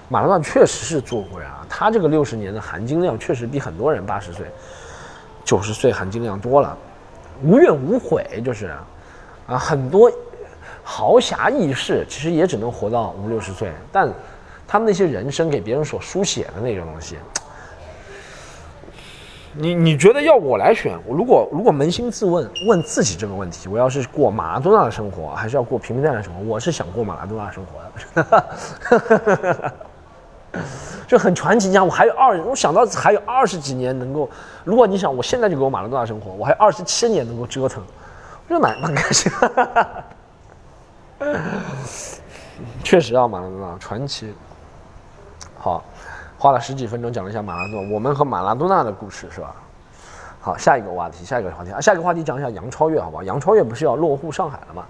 [0.08, 4.46] 马拉多确实是做过呀，他这个六十年的含金量确实比很多人八十岁、
[5.44, 6.76] 九十岁含金量多了，
[7.42, 8.70] 无怨无悔，就是
[9.46, 10.10] 啊，很多。
[10.84, 14.12] 豪侠义士其实也只能活到五六十岁，但
[14.72, 17.18] 他们那些人生给别人所书写的那种东西，
[19.52, 26.40] 你你觉得要我来选，我如果如果扪心自问问自己这个问题，我要是过马拉多纳的生活，还是要过平平淡淡的生活？
[26.40, 27.82] 我是想过马拉多纳生活
[28.22, 29.74] 的，
[31.06, 31.68] 就很传奇。
[31.68, 34.26] 你讲我还有二，我想到还有二十几年能够，
[34.64, 37.84] 如果你想我现在就给我马拉多纳生活，我还有二十七年能够折腾，
[38.48, 39.30] 我觉得蛮蛮开心。
[42.82, 44.32] 确实啊，马拉多纳传奇。
[45.64, 45.80] 好，
[46.36, 49.54] 花了十几分钟讲了一下马拉多，我们和马拉多纳的故事是吧？
[50.40, 53.22] 好，下一个话题，下一个话题啊，下一个话题讲一下杨超越，好不好？
[53.22, 54.84] 杨超越不是要落户上海了吗？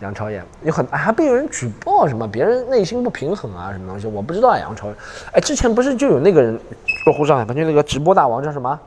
[0.00, 2.26] 杨超越有很还被人举报什么？
[2.26, 4.06] 别人内心不平衡啊，什么东西？
[4.06, 4.94] 我不知道啊，杨超越。
[5.34, 6.58] 哎，之前不是就有那个人
[7.04, 8.80] 落户上海反正那个直播大王叫什么？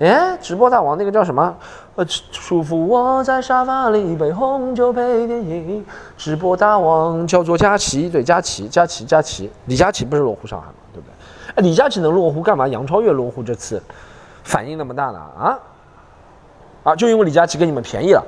[0.00, 1.54] 哎，直播大王那个叫什么？
[1.94, 5.84] 呃，舒服窝在沙发里，一杯红酒配电影。
[6.16, 9.50] 直播大王叫做佳琪，对，佳琪，佳琪，佳琪。
[9.66, 10.74] 李佳琦不是落户上海吗？
[10.94, 11.12] 对不对？
[11.56, 12.66] 哎，李佳琪能落户干嘛？
[12.66, 13.82] 杨超越落户这次
[14.42, 15.18] 反应那么大呢？
[15.38, 15.58] 啊？
[16.84, 18.24] 啊，就因为李佳琪给你们便宜了，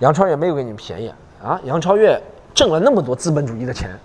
[0.00, 1.60] 杨超越没有给你们便宜啊？
[1.62, 2.20] 杨超越
[2.52, 3.96] 挣了那么多资本主义的钱，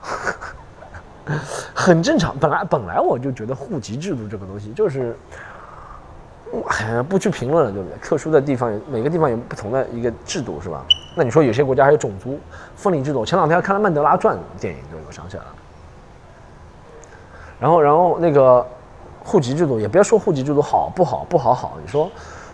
[1.74, 2.34] 很正常。
[2.38, 5.14] 本来本来我就觉得户籍制度这个东西就是。
[6.68, 7.98] 哎，不去评论了，对不对？
[7.98, 10.84] 特殊的地方，每个地方有不同的一个制度，是吧？
[11.16, 12.38] 那你说有些国家还有种族
[12.74, 13.24] 分离制度？
[13.24, 15.48] 前两天看了《曼德拉传》电影，对我想起来了。
[17.58, 18.66] 然后，然后那个
[19.24, 21.78] 户籍制度，也别说户籍制度好不好，不好好。
[21.82, 22.10] 你说，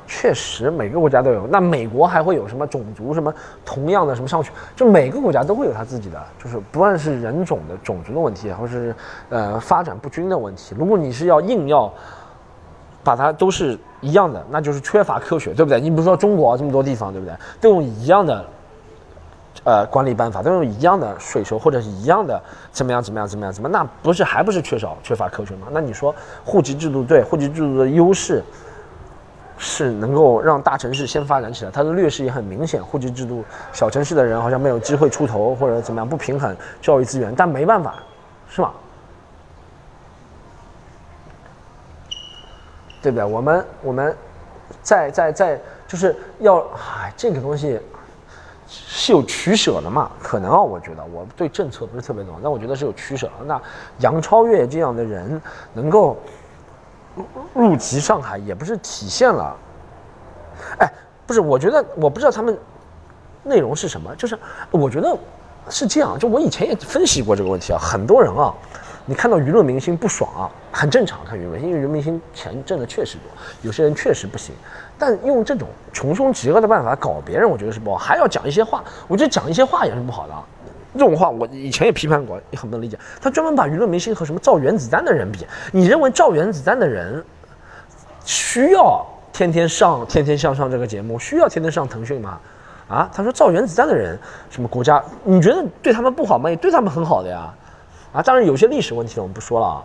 [0.06, 1.46] 确实每个国家都有。
[1.46, 3.34] 那美国还会有什么种族什么
[3.64, 4.52] 同样的什么上去？
[4.76, 8.94] 就每个国家都会有他自己的，就是不论是人种的种族的问题，或是
[9.28, 10.74] 呃发展不均的问题。
[10.78, 11.92] 如果你是要硬要。
[13.04, 15.80] 把它都是一样的，那就是缺乏科学，对不对？
[15.80, 17.34] 你比如说中国这么多地方，对不对？
[17.60, 18.44] 都用一样的，
[19.64, 23.68] 呃，管理办法，都用一样的税收，或者是一样的怎么样怎么样怎么样怎么？
[23.68, 25.66] 那不是还不是缺少缺乏科学吗？
[25.70, 28.42] 那你说户籍制度对户籍制度的优势
[29.58, 32.82] 是能够让大城市先发展起来，它的劣势也很明显。
[32.82, 37.94] 户籍制度小城市的人好像没有机会出头，或者怎么样不平衡教育资源，但没办法，
[38.48, 38.72] 是吗？
[43.02, 43.24] 对不对？
[43.24, 44.16] 我们我们，
[44.80, 47.78] 在在在，就是要唉，这个东西
[48.68, 50.10] 是有取舍的嘛？
[50.22, 53.28] 可能啊，我觉得我对政策不是特别懂，但我觉得是有取舍。
[53.44, 53.60] 那
[53.98, 55.42] 杨超越这样的人
[55.74, 56.16] 能够
[57.52, 59.56] 入籍上海，也不是体现了，
[60.78, 60.88] 哎，
[61.26, 62.56] 不是，我觉得我不知道他们
[63.42, 64.38] 内容是什么，就是
[64.70, 65.18] 我觉得
[65.68, 66.16] 是这样。
[66.18, 68.54] 就我以前也分析过这个问题啊，很多人啊。
[69.04, 71.24] 你看到娱乐明星不爽啊，很正常。
[71.24, 73.30] 看娱乐明星，因为娱乐明星钱挣的确实多，
[73.62, 74.54] 有些人确实不行。
[74.98, 77.96] 但用这种穷凶极恶的办法搞别人，我觉得是不好。
[77.96, 80.34] 还要讲一些话，我觉得讲一些话也是不好的。
[80.94, 82.98] 这种话我以前也批判过，也很不能理解。
[83.20, 87.24] 他专门把娱乐明星和什么造原子弹的人比，你认为造原子弹的人
[88.24, 92.38] 需要天天上《天天向上》这个节目，需要天天上腾讯吗？
[92.88, 94.18] 啊，他说造原子弹的人
[94.50, 96.48] 什么国家，你觉得对他们不好吗？
[96.50, 97.52] 也对他们很好的呀。
[98.12, 99.82] 啊，当然有些历史问题我们不说了啊，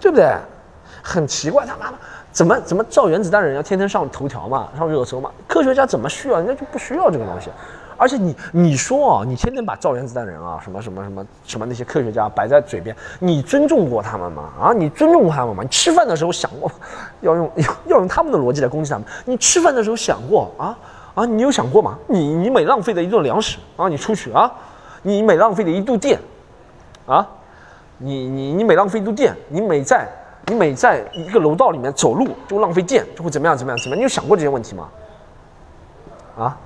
[0.00, 0.34] 对不对？
[1.02, 1.96] 很奇怪，他妈的，
[2.32, 5.30] 怎么怎么造原子弹的人要天天上头条嘛，上热搜嘛？
[5.46, 7.48] 科学家怎么需要，人家就不需要这个东西。
[7.96, 14.50] 而且你你说啊，你天天把造原子弹人啊，什么什么什么什么那些科学家摆在嘴边，你尊重过他们吗？
[14.60, 15.62] 啊，你尊重过他们吗？
[15.62, 16.70] 你吃饭的时候想过
[17.20, 19.06] 要用要用他们的逻辑来攻击他们？
[19.24, 20.76] 你吃饭的时候想过啊
[21.14, 21.24] 啊？
[21.24, 21.96] 你有想过吗？
[22.08, 24.52] 你你每浪费的一顿粮食啊，你出去啊，
[25.02, 26.18] 你每浪费的一度电。
[27.06, 27.26] 啊，
[27.98, 30.08] 你你你每浪费一度电，你每在
[30.46, 33.98] 你每在一个楼道里面走路就浪费电，就会怎么样怎么样怎么样？
[33.98, 34.88] 你有想过这些问题吗？
[36.36, 36.58] 啊，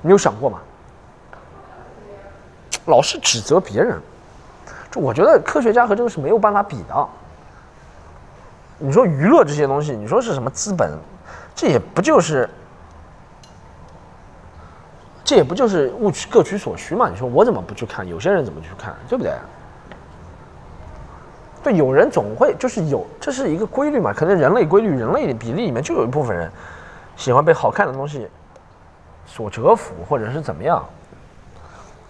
[0.00, 0.58] 你有想过吗？
[2.86, 4.00] 老是指责别人，
[4.90, 7.08] 就我觉得科学家和这个是没有办法比的。
[8.78, 10.98] 你说娱乐这些东西，你说是什么资本，
[11.54, 12.48] 这也不就是。
[15.24, 17.08] 这也不就是物取各取所需嘛？
[17.08, 18.06] 你说我怎么不去看？
[18.06, 18.94] 有些人怎么去看？
[19.08, 19.32] 对不对？
[21.62, 24.12] 对，有人总会就是有，这是一个规律嘛？
[24.12, 26.50] 可能人类规律，人类的比例里面就有一部分人
[27.16, 28.28] 喜欢被好看的东西
[29.26, 30.84] 所折服，或者是怎么样，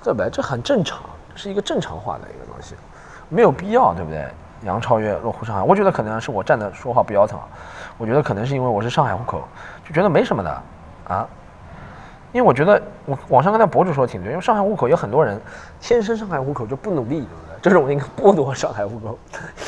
[0.02, 0.30] 对不对？
[0.30, 1.00] 这很正常，
[1.34, 2.74] 是一个正常化的一个东西，
[3.28, 4.26] 没有必要，对不对？
[4.64, 7.38] 杨超越落户上海，我觉得可能是我站的说话不腰疼，
[7.98, 9.42] 我觉得可能是因为我是上海户口，
[9.86, 10.62] 就觉得没什么的
[11.08, 11.28] 啊。
[12.32, 15.40] 因为我觉得我网上跟那博主说的挺对，因为上海户口有很多人
[15.80, 17.52] 天生上海户口就不努力，对不对？
[17.62, 19.16] 这种应该剥夺上海户口，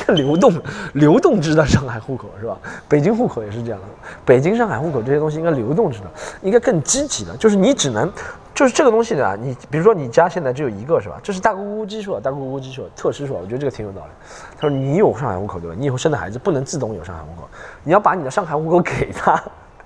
[0.01, 0.51] 一个流动
[0.95, 2.57] 流动制的上海户口是吧？
[2.89, 3.87] 北京户口也是这样的，
[4.25, 6.05] 北京、上海户口这些东西应该流动制的，
[6.41, 8.11] 应该更积极的，就是你只能，
[8.53, 11.17] 就是这个东西呢，你比如说你家现在只有一个是吧？
[11.23, 14.11] 这是大姑姑鸡说，大姑姑鸡说，特师说，我觉得这个挺有道理。
[14.59, 15.75] 他说你有上海户口对吧？
[15.79, 17.47] 你以后生的孩子不能自动有上海户口，
[17.83, 19.41] 你要把你的上海户口给他，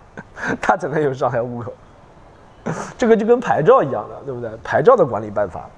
[0.60, 1.72] 他才能有上海户口。
[2.98, 4.50] 这个就跟牌照一样的，对不对？
[4.64, 5.70] 牌照的管理办法，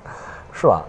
[0.53, 0.83] 是吧？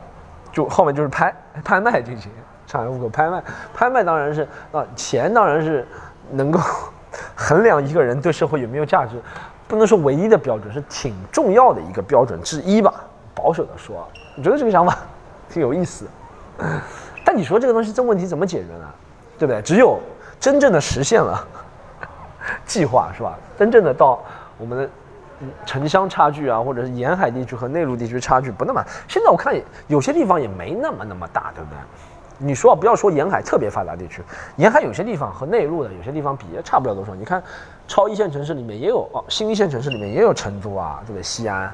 [0.52, 1.34] 就后面就是拍
[1.64, 2.30] 拍卖进行
[2.66, 3.42] 上海户口拍卖，
[3.72, 5.86] 拍卖当然是啊，钱当然是
[6.30, 6.60] 能够
[7.34, 9.20] 衡量一个人对社会有没有价值，
[9.66, 12.92] 不能说唯一的标准，是挺重要的一个标准之一吧。
[13.34, 14.98] 保守的说，我觉得这个想法
[15.48, 16.06] 挺有意思。
[17.24, 18.90] 但你说这个东西这问题怎么解决呢？
[19.38, 19.62] 对不对？
[19.62, 19.98] 只有
[20.38, 21.42] 真正的实现了
[22.66, 23.38] 计划，是吧？
[23.58, 24.20] 真正的到
[24.58, 24.88] 我们的。
[25.66, 29.54] 城乡差距啊，或者是沿海地区和内陆地区差距不那么，现在我看
[29.88, 31.78] 有些地方也没那么那么大，对不对？
[32.38, 34.20] 你说不要说沿海特别发达地区，
[34.56, 37.14] 沿海有些地方和内陆的有些地方比也差不了多少。
[37.14, 37.40] 你看，
[37.86, 41.22] 超一线城市里面也有哦，新一线城市里面也有成都啊，对不对？
[41.22, 41.72] 西安，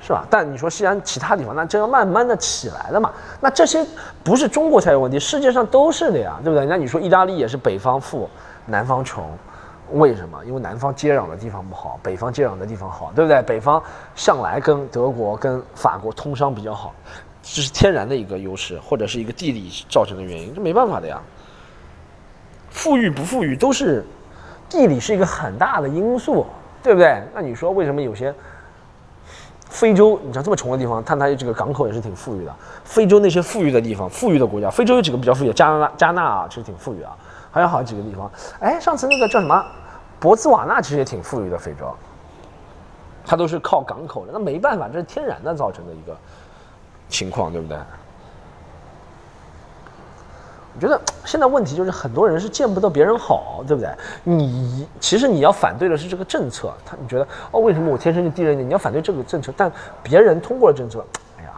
[0.00, 0.26] 是吧？
[0.28, 3.10] 但你说西安其他地方，那就要慢慢的起来了嘛。
[3.40, 3.82] 那这些
[4.22, 6.66] 不是中国才有问题，世界上都是的呀，对不对？
[6.66, 8.28] 那你说意大利也是北方富，
[8.66, 9.24] 南方穷。
[9.92, 10.44] 为什么？
[10.44, 13.40] 因为南方接壤的地方不好，北方接壤的地方好，对不对？
[13.42, 13.82] 北方
[14.14, 16.92] 向来跟德国、跟法国通商比较好，
[17.42, 21.20] 这是天然的一个优势，或者是一个地理造成的原因，这没办法的呀。
[22.70, 24.04] 富裕不富裕都是
[24.68, 26.44] 地理是一个很大的因素，
[26.82, 27.22] 对不对？
[27.34, 28.34] 那你说为什么有些
[29.68, 32.54] 非洲，你像这么穷的地方，但它这个港口也是挺富裕的。
[32.84, 35.52] 非洲那些富裕的地方，富裕的国家，非洲有几个比较富裕？
[35.52, 37.16] 加纳加纳啊，其实挺富裕啊。
[37.56, 38.30] 还有好几个地方，
[38.60, 39.64] 哎，上次那个叫什么，
[40.20, 41.90] 博茨瓦纳其实也挺富裕的，非洲，
[43.24, 46.14] 它都是靠港口的，那没办法，这是天然的造成的一个
[47.08, 47.78] 情况，对不对？
[50.74, 53.90] 我觉得现在问题就是很多人是见不得别人好，对不对？
[54.22, 58.68] 你其实你要反对的是这个政策，他你觉得哦，为什么我天生就低人一点？
[58.68, 61.02] 你要反对这个政策，但别人通过了政策，
[61.38, 61.50] 哎呀，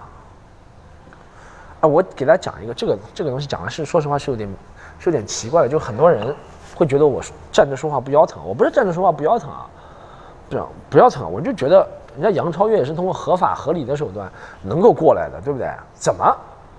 [1.80, 4.48] 啊，我给大家讲一个，这个这个东西讲的是，说实话是有点。
[4.98, 6.34] 是有点奇怪的，就很多人
[6.74, 7.22] 会觉得我
[7.52, 9.66] 站着说话不腰疼，我不是站着说话不腰疼啊，
[10.48, 14.30] 不要不腰疼，我就觉得人家杨超越也是通过合法合理的手段
[14.62, 15.68] 能够过来的，对不对？
[15.94, 16.36] 怎么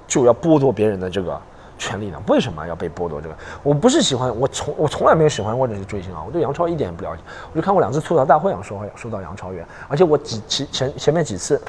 [0.08, 1.40] 就要剥夺别人的这个
[1.78, 2.22] 权利呢？
[2.28, 3.36] 为什么要被剥夺这个？
[3.64, 11.62] 我不是喜欢，我从我从来没有喜欢过这些追星啊，我对杨超一点也不了解，我就看过两次吐槽大会上说说到杨超越，而且我几前前前面几次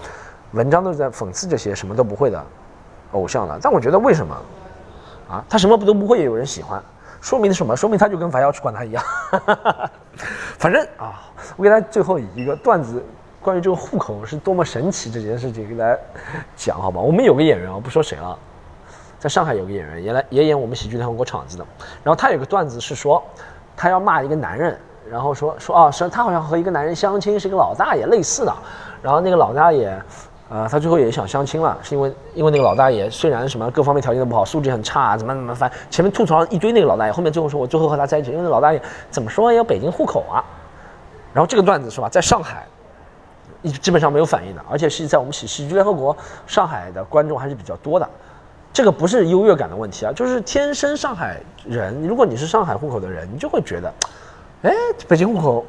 [0.53, 2.43] 文章都是在讽刺这些什么都不会的
[3.13, 4.37] 偶像的，但我觉得为什么？
[5.31, 6.83] 啊，他什么不都不会也有人喜欢，
[7.21, 7.77] 说明什么？
[7.77, 9.05] 说明他就跟樊瑶去管他一样。
[10.59, 11.23] 反正啊，
[11.57, 13.01] 我给大家最后一个段子，
[13.41, 15.97] 关于这个户口是多么神奇这件事情给大家
[16.57, 17.01] 讲，好吧？
[17.01, 18.37] 我们有个演员啊，不说谁了，
[19.21, 21.65] 在上海有个演员，也来也演我们喜剧联合国场子的。
[22.03, 23.23] 然后他有个段子是说，
[23.77, 24.77] 他要骂一个男人，
[25.09, 28.53] 然后说说啊，是他好像和一个男人相亲，是一个老大爷类似的。
[29.01, 29.97] 然后那个老大爷。
[30.51, 38.83] 啊，他最后也想相亲了，是因为因为那个老大爷虽然什么各方面条件都不好，素质很差，怎么怎么烦，前面吐槽一堆那个老大爷，后面最后说我最后和他在一起，因为那老大爷
[39.13, 40.43] 怎么说也有北京户口啊。
[41.33, 42.67] 然后这个段子是吧，在上海，
[43.63, 46.17] 一基本上没有反应的，而且是在我们喜喜剧联合国
[46.49, 48.11] 上海的观众还是比较多的。
[48.73, 53.93] 这个不是优越感的问题啊，就是天生上海人，如果你是上海户口的人，你就会觉得，
[54.63, 54.73] 哎，
[55.07, 55.65] 北京户口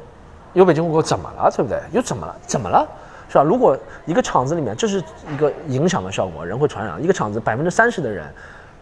[0.54, 1.80] 有北京户口怎么了，对不对？
[1.92, 2.36] 又怎么了？
[2.46, 2.88] 怎么了？
[3.32, 3.42] 是吧？
[3.42, 3.74] 如果
[4.04, 5.02] 一个厂子里面，这是
[5.32, 7.02] 一个影响的效果，人会传染。
[7.02, 8.26] 一个厂子百分之三十的人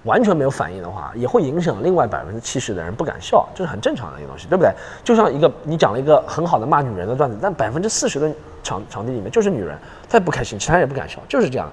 [0.03, 4.73] 完全没有反应的话，也会影响另外百分之七十的人不敢笑，这是很正常的一个东西，对不对？
[5.05, 8.29] 就像一个你讲了一个很好的骂女人的段子，但百分之四十的
[8.61, 9.79] 场场地里面就是女人，
[10.09, 11.71] 她也不开心，其他人也不敢笑，就是这样。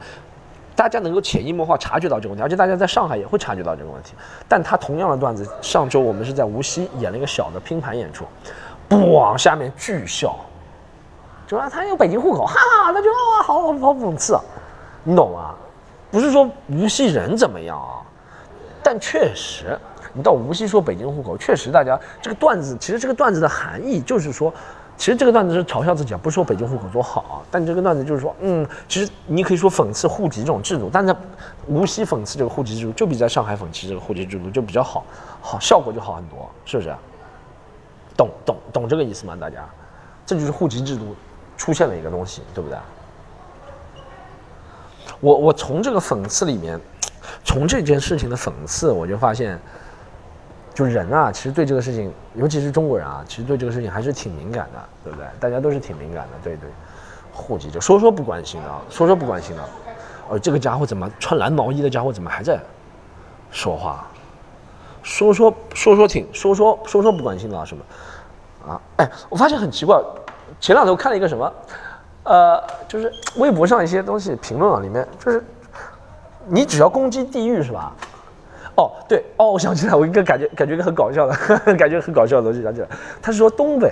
[0.75, 4.13] 大家能够潜移默化察觉到这个问题，而且大家在上海也会察觉到这个问题。
[4.47, 8.25] 但他同样的段子，上周我们是在无锡演了一个小的拼盘演出，
[8.87, 10.37] 不往，下面巨笑。
[11.47, 14.37] 就说他有北京户口，哈哈， 那就哇，好好好讽刺，
[15.03, 15.55] 你懂吗？
[16.11, 18.03] 不是说无锡人怎么样啊，
[18.83, 19.79] 但确实，
[20.13, 24.53] 你到无锡说北京户口，确实大家这个段子，其实这个段子的含义就是说，
[24.97, 31.15] 其实这个段子是嘲笑自己啊，不是说北京户口多好啊，但这个段子就是说，嗯，其实你可以说讽刺户籍这种制度，但在
[31.67, 35.05] 无锡讽刺这个户籍制度，就比在上海讽刺这个户籍制度就比较好，
[35.41, 36.93] 好效果就好很多，是不是？
[38.17, 39.37] 懂懂懂这个意思吗？
[39.39, 39.63] 大家，
[40.25, 41.15] 这就是户籍制度
[41.57, 42.77] 出现了一个东西，对不对？
[45.19, 46.79] 我我从这个讽刺里面，
[47.43, 49.59] 从这件事情的讽刺，我就发现。
[50.73, 55.25] 就人啊，其实对这个事情，尤其是中国人啊，其实对这个事情还是挺敏感的，对不对？
[55.39, 56.69] 大家都是挺敏感的，对对。
[57.33, 59.63] 户籍就说说不关心的，说说不关心的。
[60.29, 62.59] 而，这个家伙怎么穿蓝毛衣的家伙怎么还在
[63.49, 64.05] 说话？
[65.01, 67.83] 说说说说挺说说说说不关心的什么？
[68.71, 69.99] 啊，哎，我发现很奇怪，
[70.59, 71.53] 前两天我看了一个什么，
[72.23, 75.43] 呃，就是微博上一些东西评论啊，里面就是
[76.47, 77.93] 你只要攻击地域是吧？
[78.75, 81.35] 哦，对，哦，我想起来，我一个感觉，感觉一个很搞笑的，
[81.75, 82.87] 感觉很搞笑的东西想起来。
[83.19, 83.91] 他是说东北，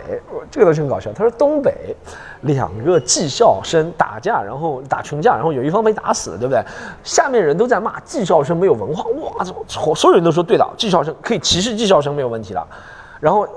[0.52, 1.12] 这个东西很搞笑。
[1.12, 1.96] 他说东北
[2.42, 6.64] 两个技校生打架，然后打群架，然后有一方被打死了，对不对？
[7.04, 12.68] 下面人都在骂技校生没有文化，哇，所所有人都说对的，技校生可以歧视技校生没有问题了。
[13.20, 13.48] 然后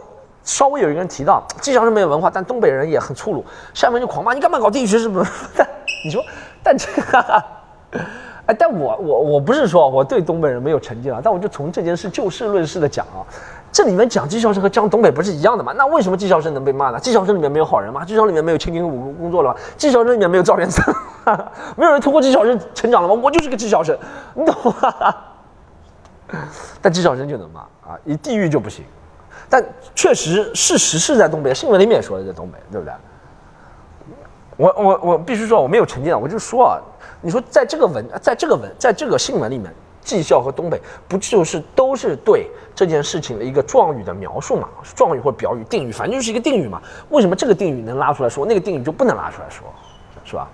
[0.49, 3.45] 稍微有一个人提到技校生没有文化，但东北人也很粗鲁，
[3.75, 5.11] 下面就狂骂你干嘛搞地域歧视？
[5.55, 5.69] 但
[6.03, 6.23] 你说，
[6.63, 7.45] 但这个。
[8.47, 13.21] 哎，但我我我不是说我对东北人没有成见啊，但我就从这件事就事论事的讲啊，
[13.71, 15.75] 这里面讲技校生和讲东北不是一样的吗？
[15.77, 16.99] 那为什么技校生能被骂呢？
[16.99, 18.07] 技校生里面没有好人吗？
[18.07, 19.57] 技校里面没有清贫苦工作了吗？
[19.77, 20.83] 技校生里面没有赵元森，
[21.77, 23.21] 没有人通过技校生成长了吗？
[23.23, 23.95] 我就是个技校生，
[24.33, 25.15] 你懂吗？
[26.81, 28.83] 但技校生就能骂啊，以地域就不行。
[29.49, 32.95] 但确实事实是在东北，新闻里面说的在东北，对不对？
[34.57, 36.81] 我我我必须说我没有成见，我就说啊。
[37.21, 44.69] 你说在这个文，在这个文，在这个新闻里面，技校和东北不就是都是对这件事情的一个状语的描述嘛？
[44.95, 46.81] 状语或表语、定语，反正就是一个定语嘛。
[47.09, 49.67] 为什么这个定语能拉出来说，那个定语就不能拉出来说，
[50.25, 50.49] 是吧？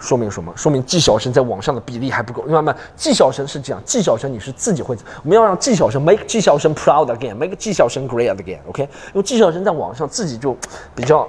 [0.00, 0.52] 说明什么？
[0.56, 2.42] 说明技校生在网上的比例还不够。
[2.42, 2.74] 明白吗？
[2.96, 8.82] 技校生是这样，技校生你是自己会，我们要让技校生 make 技校生 proud again，make 技校生 great again，OK？
[8.82, 10.56] 因为技校生在网上自己就
[10.94, 11.28] 比较，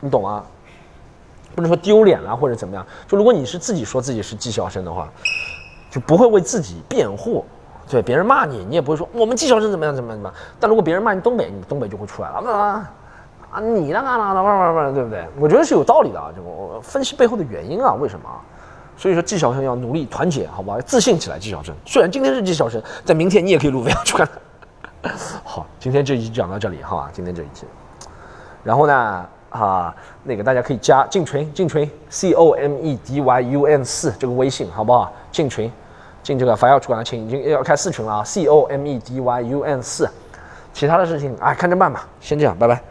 [0.00, 0.44] 你懂吗？
[1.54, 5.08] 不能说丢脸了或者怎么样，就如果你是自己说自己是技校生的话，
[5.90, 7.44] 就不会为自己辩护，
[7.88, 10.34] 对别人骂你，你也不会说我们技校生怎么样怎么样怎么样。
[10.58, 12.90] 但如果别人骂你东北，你东北就会出来了，啊
[13.52, 15.24] 啊你那个那那那那对不对？
[15.38, 18.28] 我觉得是有道理的啊，就我分析背后的原因啊，为什么？
[18.96, 20.80] 所以说技校生要努力团结，好不好？
[20.80, 21.74] 自信起来，技校生。
[21.84, 24.28] 虽然今天是技校生，但明天你也可以录 V 去看。
[25.44, 27.10] 好，今天这一集讲到这里，好吧？
[27.12, 27.66] 今天这一集，
[28.64, 29.26] 然后呢？
[29.52, 35.12] 啊，那个大家可以加进群，进群 C O M E D Y U N 四这个微信，好不好？
[35.30, 35.70] 进群，
[36.22, 40.08] 进这个法药主管的群，已经要开四群了啊，C O M E D Y U N 四，
[40.72, 42.82] 其他的事情哎看着办吧，先这样，拜拜。